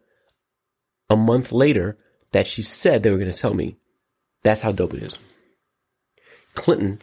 [1.09, 1.97] a month later
[2.33, 3.77] that she said they were going to tell me.
[4.43, 5.17] That's how dope it is.
[6.55, 6.99] Clinton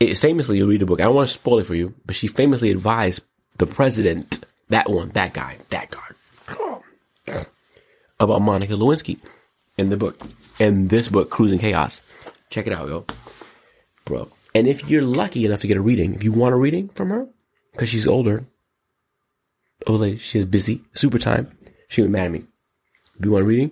[0.00, 1.00] is famously, you'll read the book.
[1.00, 3.22] I don't want to spoil it for you, but she famously advised
[3.58, 7.46] the president, that one, that guy, that guy,
[8.18, 9.18] about Monica Lewinsky
[9.76, 10.20] in the book,
[10.58, 12.00] in this book, Cruising Chaos.
[12.50, 13.04] Check it out, yo.
[14.04, 14.30] Bro.
[14.54, 17.10] And if you're lucky enough to get a reading, if you want a reading from
[17.10, 17.26] her,
[17.72, 18.46] because she's older,
[19.86, 21.50] old lady, she is busy, super time,
[21.88, 22.44] she would mad at me.
[23.18, 23.70] If you want a reading,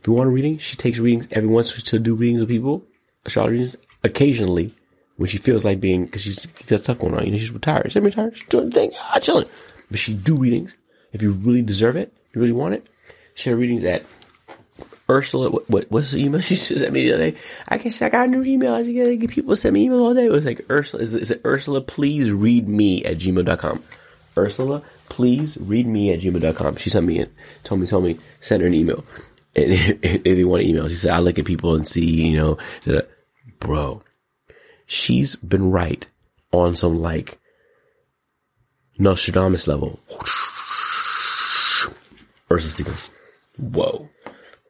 [0.00, 2.84] if you want a reading, she takes readings every once to do readings with people,
[3.24, 4.74] astrology readings, occasionally
[5.16, 7.24] when she feels like being, because she's got stuff going on.
[7.24, 7.92] You know, she's retired.
[7.92, 8.36] She's retired.
[8.36, 9.48] She's doing the thing, ah, chilling.
[9.90, 10.76] But she do readings
[11.16, 12.86] if you really deserve it, you really want it.
[13.34, 14.04] She had readings at
[15.08, 15.50] Ursula.
[15.50, 17.38] What, what what's the email she sent me the other day?
[17.68, 18.74] I guess I got a new email.
[18.74, 20.26] I get, get people send me emails all day.
[20.26, 21.02] It was like Ursula.
[21.02, 21.80] Is, is it Ursula?
[21.80, 23.82] Please read me at gmail.com.
[24.36, 26.76] Ursula, please read me at gmail.com.
[26.76, 27.32] She sent me it.
[27.64, 29.02] Told me, told me, send her an email.
[29.54, 32.36] And if you want an email, she said, I look at people and see, you
[32.36, 32.58] know,
[33.58, 34.02] bro,
[34.86, 36.06] she's been right
[36.52, 37.38] on some like
[38.98, 40.00] Nostradamus level.
[42.50, 43.10] Ursula Stevens.
[43.58, 44.08] Whoa.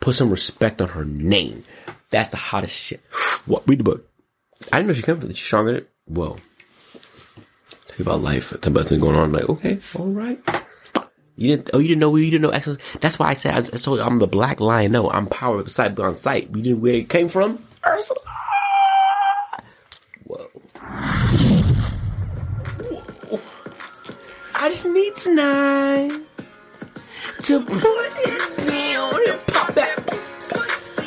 [0.00, 1.64] Put some respect on her name.
[2.10, 3.00] That's the hottest shit.
[3.46, 3.68] What?
[3.68, 4.08] Read the book.
[4.72, 5.36] I didn't know she came from it.
[5.36, 5.90] She's stronger than it.
[6.06, 6.36] Whoa.
[7.98, 8.50] You about life.
[8.60, 9.32] Tell about things going on.
[9.32, 10.38] Like, okay, all right.
[11.36, 11.70] You didn't.
[11.72, 12.14] Oh, you didn't know.
[12.16, 13.00] You didn't know Xcellence.
[13.00, 13.54] That's why I said.
[13.54, 14.92] I, I told you I'm the black lion.
[14.92, 16.48] No, I'm power sight beyond sight.
[16.54, 17.64] You didn't where it came from.
[17.86, 18.20] Ursula.
[24.66, 26.10] Just need tonight
[27.42, 29.94] to put it down and pop that
[30.50, 31.06] pussy.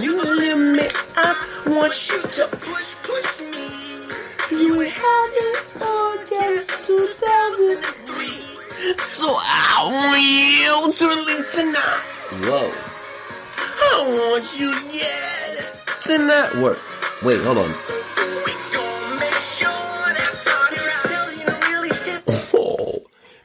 [0.00, 0.70] You limit.
[0.70, 0.88] Me.
[1.16, 1.34] I
[1.66, 3.66] want you to push, push me.
[4.52, 8.26] You had an orgasm 2003.
[8.96, 12.04] So I want you to release tonight.
[12.46, 12.70] Whoa.
[13.58, 16.54] I want you it tonight.
[16.62, 16.78] What?
[17.24, 18.01] Wait, hold on.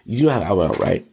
[0.09, 1.05] You don't have album out, right?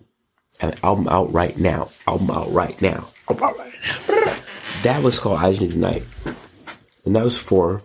[0.61, 1.91] Have an album out right now.
[2.07, 3.09] Album out right now.
[3.29, 3.73] Album out right
[4.09, 4.37] now.
[4.85, 6.05] That was called I Just Need Tonight.
[7.05, 7.83] And that was for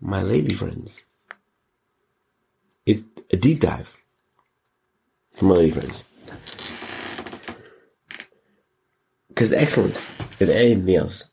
[0.00, 1.00] my lady friends.
[2.86, 3.92] It's a deep dive
[5.32, 6.04] for my lady friends.
[9.26, 10.04] Because Xcellence,
[10.40, 11.24] if anything else,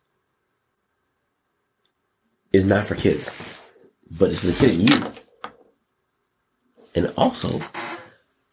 [2.52, 3.30] is not for kids,
[4.10, 5.13] but it's for the kid in you.
[6.96, 7.62] And also,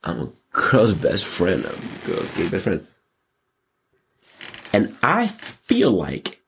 [0.04, 1.64] I'm a girl's best friend.
[1.64, 2.86] I'm a girl's gay best friend.
[4.72, 6.40] And I feel like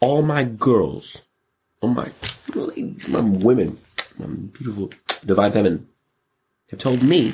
[0.00, 1.22] all my girls,
[1.80, 2.10] all my
[2.54, 3.78] ladies, my women,
[4.18, 4.90] my beautiful
[5.24, 5.88] divine feminine,
[6.70, 7.32] have told me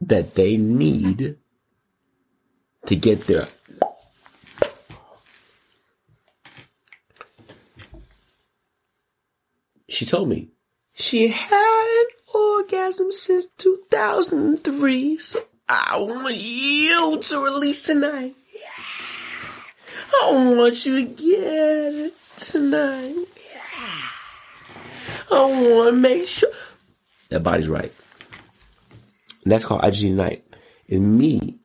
[0.00, 1.36] that they need
[2.86, 3.46] to get their
[9.88, 10.48] she told me
[10.94, 11.52] she had
[12.00, 18.34] an orgasm since 2003, so I want you to release tonight.
[18.54, 19.62] Yeah.
[20.22, 23.14] I want you to get it tonight.
[23.14, 24.02] Yeah.
[25.30, 26.50] I want to make sure
[27.28, 27.92] that body's right.
[29.44, 30.44] And that's called i IGG Night.
[30.86, 31.58] Is me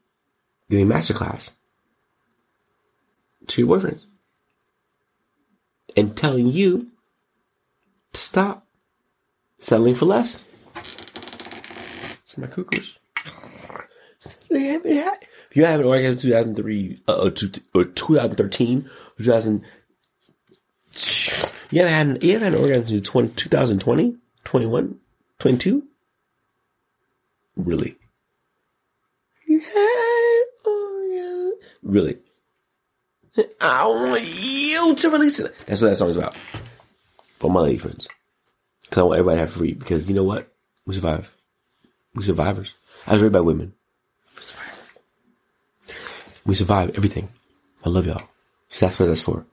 [0.70, 1.52] doing masterclass
[3.48, 4.06] to your boyfriends
[5.98, 6.92] and telling you
[8.14, 8.68] to stop
[9.58, 10.44] settling for less.
[12.38, 13.00] My cuckoos.
[14.50, 17.32] If you haven't orgasm 2003, uh, uh,
[17.74, 19.62] or 2013, 2000,
[21.72, 25.00] you haven't had, you haven't had an orgasm 20, 2020, 21,
[25.40, 25.84] 22?
[27.56, 27.96] Really?
[29.48, 31.54] You had orgasm.
[31.84, 32.18] Really?
[33.62, 35.58] I want you to release it.
[35.66, 36.36] That's what that song is about.
[37.40, 38.08] For my lady friends.
[38.84, 39.74] Because I want everybody to have free.
[39.74, 40.52] Because you know what?
[40.86, 41.36] We survive.
[42.16, 42.74] We survivors.
[43.06, 43.74] I was raised by women.
[46.46, 46.92] We survive.
[46.96, 47.30] Everything.
[47.86, 48.24] I love y'all.
[48.70, 49.46] So that's what that's for.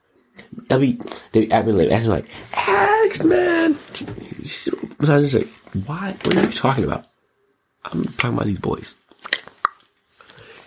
[0.67, 0.99] They'll be,
[1.31, 3.75] they ask me like, ask me like, Alex, man.
[3.75, 6.15] Sometimes I was just like, why?
[6.23, 7.05] What are you talking about?
[7.85, 8.95] I'm talking about these boys.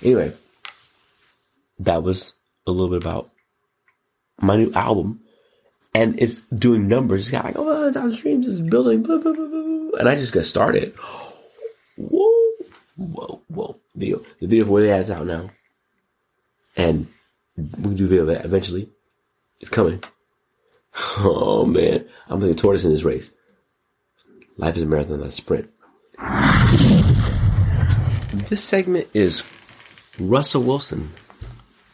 [0.03, 0.32] Anyway,
[1.80, 2.34] that was
[2.66, 3.30] a little bit about
[4.40, 5.20] my new album.
[5.94, 7.22] And it's doing numbers.
[7.22, 9.99] It's got like, oh, thousand streams is building, blah, blah, blah.
[9.99, 10.94] And I just got started.
[11.97, 12.51] Whoa,
[12.97, 13.76] whoa, whoa.
[13.94, 14.18] Video.
[14.40, 15.51] The video for where they at is out now.
[16.76, 17.09] And
[17.57, 18.90] we can do a video of that eventually.
[19.61, 20.03] It's coming.
[21.18, 22.07] Oh man.
[22.28, 23.30] I'm like a tortoise in this race.
[24.57, 25.70] Life is a marathon, not a sprint.
[28.49, 29.42] This segment is
[30.18, 31.11] Russell Wilson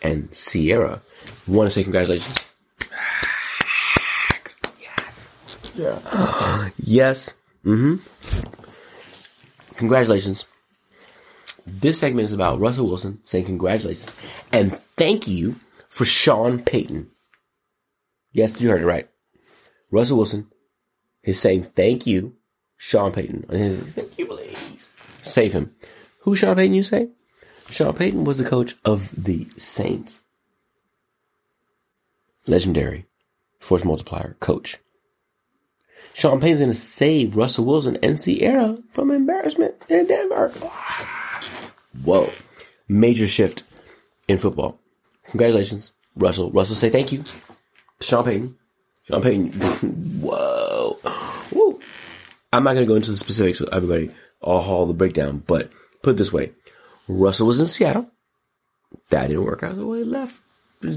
[0.01, 1.03] and Ciara.
[1.47, 2.37] Want to say congratulations?
[5.75, 6.69] Yeah.
[6.85, 7.35] yes.
[7.65, 8.62] Mm-hmm.
[9.77, 10.45] Congratulations.
[11.67, 14.15] This segment is about Russell Wilson saying congratulations
[14.53, 15.57] and thank you
[15.89, 17.11] for Sean Payton.
[18.33, 19.09] Yes, you heard it right.
[19.91, 20.49] Russell Wilson
[21.23, 22.35] is saying thank you,
[22.77, 23.45] Sean Payton.
[23.51, 24.89] And thank you, please.
[25.23, 25.75] Save him.
[26.21, 27.11] Who Sean Payton you say?
[27.71, 30.25] Sean Payton was the coach of the Saints.
[32.47, 33.07] Legendary
[33.61, 34.79] force multiplier coach.
[36.15, 40.49] Sean Payton's going to save Russell Wilson and Ciara from embarrassment in Denver.
[42.05, 42.31] Whoa.
[42.89, 43.63] Major shift
[44.29, 44.79] in football.
[45.31, 46.51] Congratulations, Russell.
[46.51, 47.25] Russell, say thank you.
[48.01, 48.57] Sean Payton.
[49.05, 49.53] Sean Payton.
[50.21, 50.99] Whoa.
[51.53, 51.81] Woo.
[52.53, 54.11] I'm not going to go into the specifics with everybody,
[54.41, 55.71] all haul the breakdown, but
[56.03, 56.53] put it this way.
[57.09, 58.11] Russell was in Seattle.
[59.09, 60.41] That didn't work out, so he left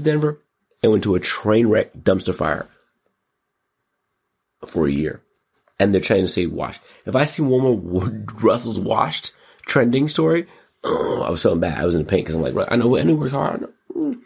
[0.02, 0.40] Denver
[0.82, 2.68] and went to a train wreck dumpster fire
[4.66, 5.20] for a year.
[5.78, 6.78] And they're trying to say wash.
[7.04, 8.08] If I see one more
[8.40, 9.32] Russell's washed
[9.66, 10.46] trending story,
[10.84, 11.78] oh, I was feeling bad.
[11.78, 13.66] I was in the pain because I'm like, I know, knew works hard.
[13.94, 14.20] Mm.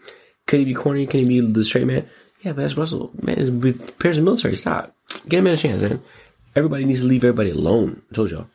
[0.47, 1.07] Could he be corny?
[1.07, 2.09] Can he be the straight man?
[2.43, 3.11] Yeah, but that's Russell.
[3.21, 4.57] Man, he's prepares the military.
[4.57, 4.95] Stop.
[5.29, 6.03] Get him in a chance, man.
[6.57, 8.03] Everybody needs to leave everybody alone.
[8.11, 8.47] I told y'all.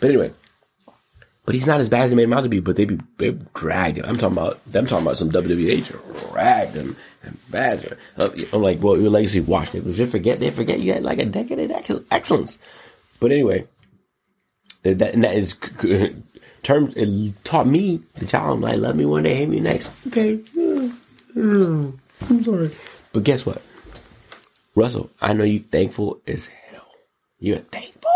[0.00, 0.32] But anyway,
[1.46, 2.60] but he's not as bad as they made him out to be.
[2.60, 4.04] But they be they dragged him.
[4.06, 4.86] I'm talking about them.
[4.86, 7.96] Talking about some WWE dragged him and bad.
[8.16, 9.86] Uh, I'm like, well, your legacy washed it.
[9.86, 12.58] If you forget, they forget you had like a decade of excellence.
[13.20, 13.66] But anyway,
[14.82, 15.56] that that is
[16.62, 16.94] terms.
[16.96, 19.90] It taught me the child like love me one day, hate me next.
[20.08, 20.40] Okay,
[21.36, 21.98] I'm
[22.44, 22.70] sorry.
[23.12, 23.62] But guess what,
[24.74, 25.10] Russell?
[25.20, 26.86] I know you thankful as hell.
[27.38, 28.10] You're thankful,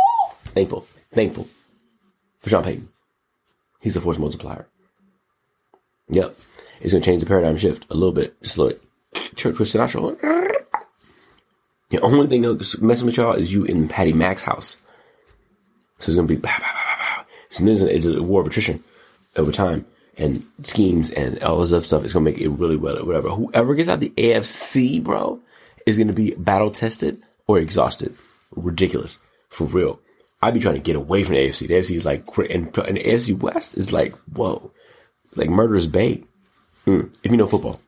[0.54, 1.48] thankful, thankful
[2.40, 2.88] for Sean Payton.
[3.80, 4.66] He's a force multiplier.
[6.10, 6.36] Yep.
[6.80, 8.40] It's to change the paradigm shift a little bit.
[8.42, 8.80] Just like
[9.38, 10.16] Church with Sinatra.
[11.90, 14.76] The only thing that's messing with y'all is you in Patty Mac's house.
[15.98, 17.24] So it's going to be, bah, bah, bah.
[17.50, 18.84] So it's a war of attrition
[19.36, 19.86] over time
[20.18, 22.04] and schemes and all this other stuff.
[22.04, 23.30] It's going to make it really well, whatever.
[23.30, 25.40] Whoever gets out the AFC, bro,
[25.86, 28.14] is going to be battle tested or exhausted.
[28.50, 29.18] Ridiculous.
[29.48, 30.00] For real.
[30.42, 31.66] I'd be trying to get away from the AFC.
[31.66, 34.70] The AFC is like, and, and the AFC West is like, whoa,
[35.34, 36.22] like murderous bay.
[36.86, 37.80] Mm, if you know football.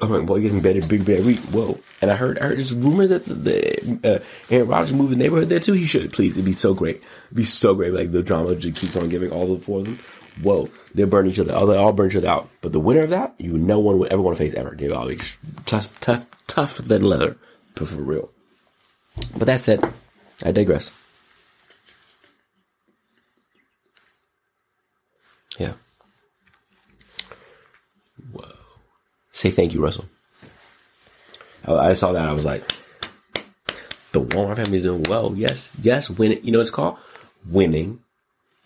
[0.00, 1.20] I'm like, boy, getting better, big bad.
[1.52, 1.78] Whoa.
[2.00, 4.18] And I heard, I heard this rumor that the, the uh,
[4.50, 5.72] Aaron Rodgers moved the neighborhood there too.
[5.72, 6.32] He should, please.
[6.32, 6.96] It'd be so great.
[7.26, 7.92] It'd be so great.
[7.92, 9.98] Like the drama just keeps on giving all the four of them.
[10.42, 10.68] Whoa.
[10.94, 11.52] They'll burn each other.
[11.54, 12.48] Oh, They all burn each other out.
[12.60, 14.74] But the winner of that, you no one would ever want to face ever.
[14.78, 15.36] They're always
[15.66, 17.36] tough, tough, tough than leather.
[17.74, 18.30] But for real.
[19.36, 19.82] But that said,
[20.44, 20.92] I digress.
[25.58, 25.72] Yeah.
[28.32, 28.44] Whoa.
[29.38, 30.06] Say thank you, Russell.
[31.64, 32.28] I, saw that.
[32.28, 32.66] I was like,
[34.10, 35.32] the Walmart family is doing well.
[35.36, 36.10] Yes, yes.
[36.10, 36.40] Winning.
[36.42, 36.98] You know what it's called?
[37.48, 38.00] Winning.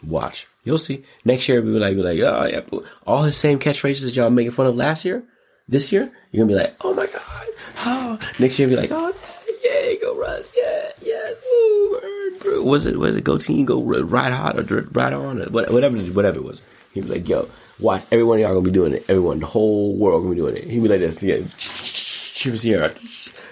[0.03, 0.47] Watch.
[0.65, 1.05] You'll see.
[1.27, 4.31] Next year, we'll be like, be like, oh yeah, all the same catchphrases that y'all
[4.31, 5.23] making fun of last year.
[5.69, 7.47] This year, you're gonna be like, oh my god.
[7.85, 8.19] Oh.
[8.39, 9.13] Next year, be like, oh
[9.63, 10.49] yeah, go Russ.
[10.57, 11.33] Yeah, yeah.
[11.53, 15.99] Ooh, was it was it go team go ride hot or ride on or whatever
[15.99, 16.63] whatever it was.
[16.95, 17.47] He'd be like, yo,
[17.81, 19.05] watch, every one of y'all gonna be doing it.
[19.09, 20.65] Everyone, the whole world gonna be doing it.
[20.65, 21.39] He'd be like this, yeah.
[21.57, 22.95] Cheer Ciara.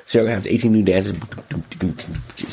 [0.06, 1.12] Ciara gonna have 18 new dances.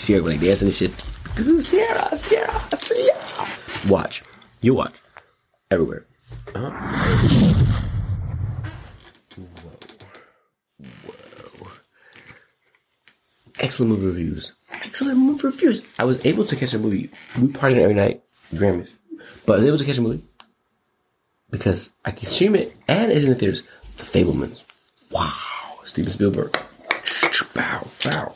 [0.05, 0.91] Ciara gonna like dancing and shit.
[1.36, 3.49] Ciara, Ciara, Ciara.
[3.89, 4.24] Watch.
[4.61, 4.93] You watch.
[5.72, 6.05] Everywhere.
[6.55, 6.70] Uh-huh.
[9.36, 9.72] Whoa.
[11.05, 11.72] Whoa.
[13.59, 14.53] Xcellent movie reviews.
[14.72, 15.82] Xcellent movie reviews.
[15.99, 17.11] I was able to catch a movie.
[17.39, 18.89] We partied every night, Grammys.
[19.45, 20.24] But I was able to catch a movie
[21.50, 23.64] because I can stream it and it's in the theaters.
[23.98, 24.64] The Fabelmans.
[25.12, 25.80] Wow.
[25.86, 26.58] Steven Spielberg.
[27.54, 28.34] Bow, bow.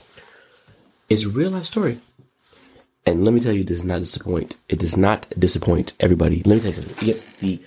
[1.09, 1.99] It's a real life story.
[3.05, 4.55] And let me tell you, it does not disappoint.
[4.70, 6.38] It does not disappoint everybody.
[6.43, 6.97] Let me tell you something.
[6.97, 7.62] It gets the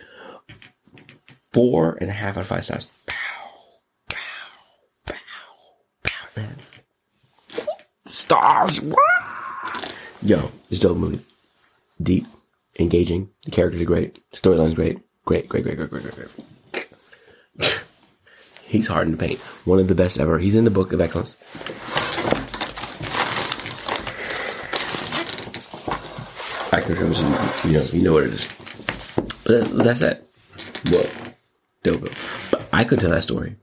[1.53, 2.89] four and a half out of five stars.
[3.07, 3.15] Pow,
[4.09, 4.19] pow,
[5.07, 5.17] pow,
[6.05, 6.57] pow, man.
[8.07, 8.81] Stars.
[10.23, 11.25] Yo, it's dope movie.
[12.03, 12.27] Deep,
[12.79, 13.31] engaging.
[13.45, 14.19] The characters are great.
[14.33, 15.01] Storyline's great.
[15.25, 17.85] Great, great, great, great, great, great, great.
[18.63, 19.39] He's hard the paint.
[19.65, 20.39] One of the best ever.
[20.39, 21.37] He's in the book of excellence.
[26.73, 28.49] Actor in, you know, you know what it is.
[29.45, 30.29] But that's, it.
[30.89, 31.07] Whoa.
[31.85, 32.11] Dope.
[32.51, 33.57] But I couldn't tell that story.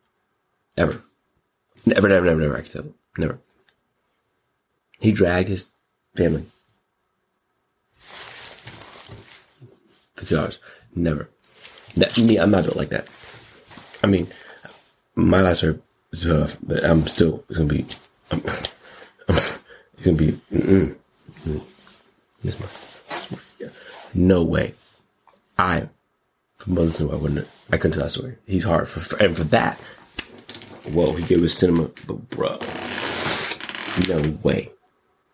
[0.78, 1.04] Ever.
[1.86, 2.58] Never, never, never, never.
[2.58, 2.94] I could tell it.
[3.18, 3.40] Never.
[5.00, 5.68] He dragged his
[6.16, 6.46] family.
[10.16, 10.60] For two hours.
[10.96, 11.30] Never.
[11.96, 13.08] That, me, I'm not built like that.
[14.04, 14.28] I mean,
[15.16, 15.80] my lives are
[16.20, 17.86] tough, but I'm still, it's gonna be,
[18.32, 20.96] I'm, it's gonna be, mm-mm,
[21.46, 21.62] mm.
[22.44, 22.52] My,
[23.32, 23.68] my, yeah.
[24.14, 24.74] no way.
[25.58, 25.88] I,
[26.56, 28.38] for Mother's Day, I wouldn't, I couldn't tell that story.
[28.48, 29.78] He's hard for, and for that,
[30.94, 32.60] whoa, he gave us cinema, but bruh,
[34.10, 34.70] no way.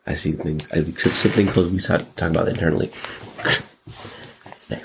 [0.06, 2.92] I see things, I something close, we talk, talk about internally.
[4.70, 4.82] Hey.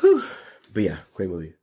[0.00, 0.24] Whew.
[0.72, 1.54] But yeah, great movie.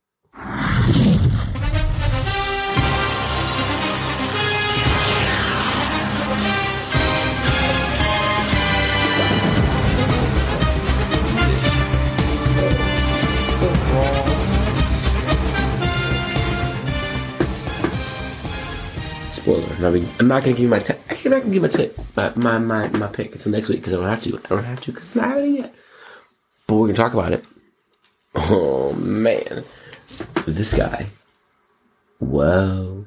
[19.80, 20.80] I'm not, I'm not gonna give you my.
[20.80, 23.68] Te- actually, I'm not gonna give my tip, my my my, my pick until next
[23.68, 24.36] week because I don't have to.
[24.36, 25.74] I don't have to because it's not happening yet.
[26.66, 27.46] But we're gonna talk about it.
[28.40, 29.64] Oh man,
[30.46, 31.10] this guy.
[32.20, 33.06] Well,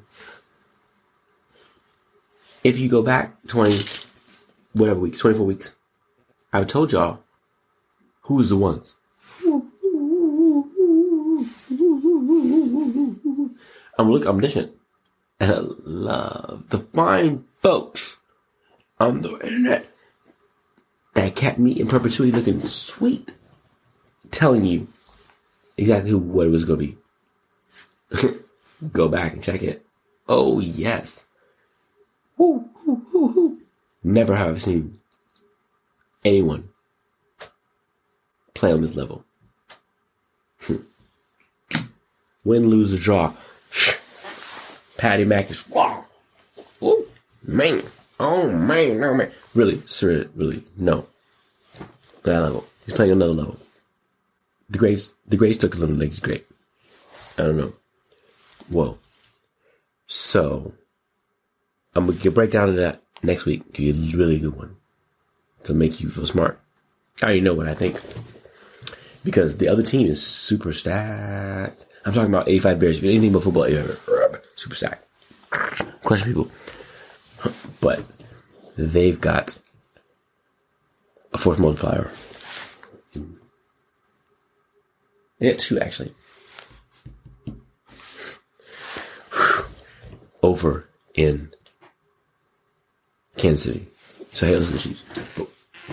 [2.62, 3.78] if you go back twenty,
[4.74, 5.74] whatever weeks, twenty four weeks,
[6.52, 7.20] I've told y'all
[8.22, 8.96] who's the ones.
[13.98, 14.72] I'm look omniscient.
[15.40, 18.18] And I love the fine folks
[19.00, 19.88] on the internet
[21.14, 23.32] that kept me in perpetuity looking sweet,
[24.30, 24.88] telling you
[25.82, 26.96] exactly what it was going
[28.10, 28.38] to be.
[28.92, 29.84] Go back and check it.
[30.28, 31.26] Oh, yes.
[32.36, 33.58] Woo, woo, woo.
[34.02, 34.98] Never have I seen
[36.24, 36.68] anyone
[38.54, 39.24] play on this level.
[42.44, 43.32] Win, lose, or draw.
[44.96, 46.04] Patty Mac is wow.
[46.80, 47.04] Oh
[47.44, 47.82] man.
[48.18, 49.32] Oh man, no man.
[49.54, 51.06] Really, sir, really, no.
[52.24, 52.66] That level.
[52.86, 53.58] He's playing another level.
[54.72, 56.46] The greats the greats took a little legs great.
[57.36, 57.74] I don't know.
[58.68, 58.98] Whoa.
[60.06, 60.72] So
[61.94, 63.70] I'm gonna break down to that next week.
[63.74, 64.76] Give you a really good one.
[65.64, 66.58] To make you feel smart.
[67.20, 68.00] I already know what I think.
[69.22, 71.84] Because the other team is super stacked.
[72.06, 72.98] I'm talking about 85 Bears.
[72.98, 73.68] If anything about football,
[74.56, 75.06] super stacked.
[76.02, 76.50] Question people.
[77.80, 78.02] But
[78.76, 79.58] they've got
[81.34, 82.10] a force multiplier.
[85.42, 86.14] Got two, actually.
[90.42, 91.52] Over in
[93.36, 93.86] Kansas City.
[94.32, 95.02] So, hey, to the Chiefs.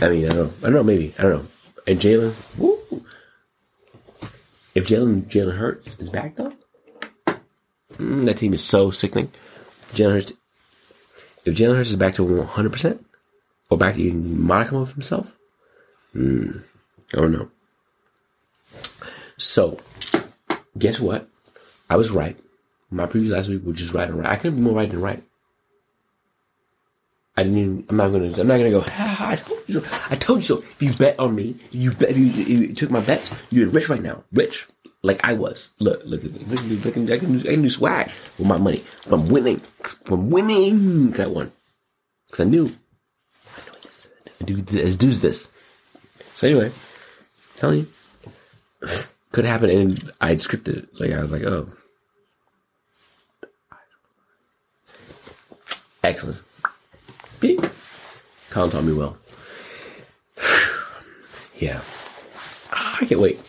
[0.01, 0.53] I mean, I don't know.
[0.59, 1.13] I don't know, maybe.
[1.17, 1.47] I don't know.
[1.87, 2.33] And Jalen!
[4.75, 6.53] If Jalen Jalen Hurts is back though,
[7.97, 9.31] mm, that team is so sickening.
[9.93, 10.33] Jalen Hurts,
[11.43, 13.03] if Jalen Hurts is back to one hundred percent,
[13.69, 15.35] or back to even modicum of himself,
[16.15, 16.63] mm,
[17.13, 17.49] I don't know.
[19.39, 19.79] So,
[20.77, 21.27] guess what?
[21.89, 22.39] I was right.
[22.91, 24.29] My previews last week were just right and right.
[24.29, 25.23] I couldn't be more right than right.
[27.37, 27.57] I didn't.
[27.57, 28.25] Even, I'm not gonna.
[28.25, 28.83] I'm not gonna go.
[28.87, 29.79] I told you.
[29.79, 30.07] So.
[30.09, 30.57] I told you so.
[30.57, 32.09] If you bet on me, you bet.
[32.09, 34.25] If you, you took my bets, you're rich right now.
[34.33, 34.67] Rich,
[35.03, 35.69] like I was.
[35.79, 36.39] Look, look at me.
[36.39, 36.61] Look.
[36.85, 37.13] Look me.
[37.13, 39.59] I can, I can do swag with my money from winning.
[40.03, 41.53] From winning, I won.
[42.27, 42.65] Because I knew.
[42.65, 44.09] I know this.
[44.41, 44.95] I do this.
[44.97, 45.49] Do this.
[46.35, 47.87] So anyway, I'm telling you,
[49.31, 50.99] could happen, and I scripted it.
[50.99, 51.67] Like I was like, oh,
[56.03, 56.41] excellent.
[57.39, 57.61] Beep.
[58.49, 59.17] Colin taught me well.
[61.57, 61.81] yeah.
[62.71, 63.39] Ah, I can't wait.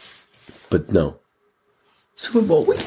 [0.69, 1.19] But no.
[2.17, 2.85] Super Bowl week.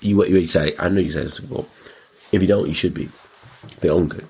[0.00, 0.74] You you're excited.
[0.78, 1.68] I know you're excited for Super Bowl.
[2.32, 3.08] If you don't, you should be.
[3.80, 4.26] They own good.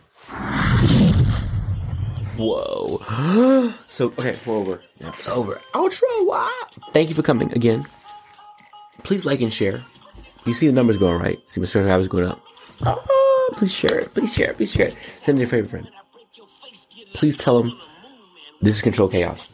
[2.37, 3.73] Whoa.
[3.89, 4.83] so okay, we're over.
[5.01, 5.61] Yeah, it's over.
[5.75, 6.03] Outro.
[6.27, 6.51] Wow.
[6.93, 7.87] Thank you for coming again.
[9.03, 9.83] Please like and share.
[10.45, 11.39] You see the numbers going right.
[11.49, 12.41] See my subscribers going up.
[12.83, 12.97] Ah,
[13.53, 14.15] Please share it.
[14.15, 14.57] Please share it.
[14.57, 14.95] Please share it.
[15.23, 15.89] Send it to your favorite friend.
[17.15, 17.79] Please tell them
[18.61, 19.47] this is Control Chaos.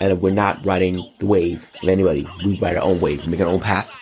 [0.00, 2.26] And we're not riding the wave of anybody.
[2.44, 3.24] We ride our own wave.
[3.24, 3.96] We Make our own path.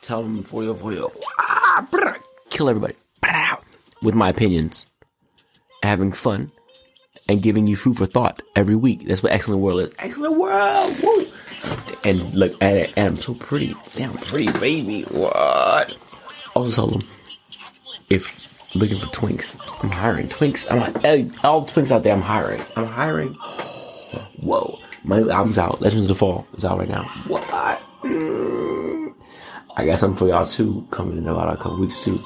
[0.00, 1.10] Tell them for you, for you.
[1.38, 2.16] Ah, brr.
[2.50, 2.94] Kill everybody.
[3.20, 3.58] Brr.
[4.02, 4.86] With my opinions.
[5.82, 6.50] Having fun.
[7.28, 9.06] And giving you food for thought every week.
[9.06, 9.90] That's what Xcellent World is.
[9.90, 10.96] Xcellent World!
[11.02, 11.26] Woo!
[12.02, 12.92] And look at it.
[12.96, 13.74] And I'm so pretty.
[13.94, 15.02] Damn pretty, baby.
[15.02, 15.94] What?
[16.54, 17.02] Also tell them
[18.10, 20.66] if looking for twinks, I'm hiring twinks.
[20.70, 22.14] I'm all twinks out there.
[22.14, 22.62] I'm hiring.
[22.76, 23.34] I'm hiring.
[24.40, 25.80] Whoa, my new album's out.
[25.80, 27.04] Legends of the Fall is out right now.
[27.26, 27.42] What?
[28.02, 29.14] Mm.
[29.76, 32.22] I got something for y'all too coming in about a couple weeks too.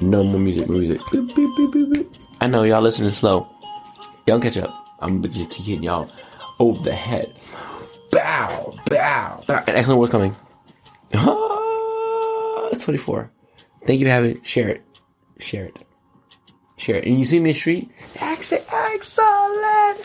[0.00, 1.00] No more music, more music.
[1.10, 2.06] Beep, beep, beep, beep, beep.
[2.40, 3.48] I know y'all listening slow.
[4.26, 4.70] Y'all catch up.
[5.00, 6.10] I'm just hitting y'all
[6.58, 7.34] over the head.
[8.10, 9.64] Bow, bow, bow.
[9.66, 10.36] And excellent word's coming.
[11.14, 13.30] Ah, it's 24.
[13.84, 14.46] Thank you for having it.
[14.46, 14.82] Share it.
[15.38, 15.78] Share it.
[16.76, 17.04] Share it.
[17.04, 17.90] And you see me in the street?
[18.16, 18.64] Excellent.
[18.72, 20.00] Excellent.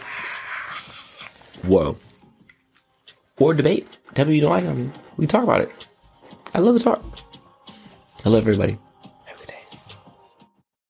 [1.64, 1.98] Whoa.
[3.40, 3.88] Or debate.
[4.14, 4.94] Tell me you don't like them.
[5.18, 5.72] We talk about it.
[6.54, 7.04] I love to talk.
[8.24, 8.78] I love everybody.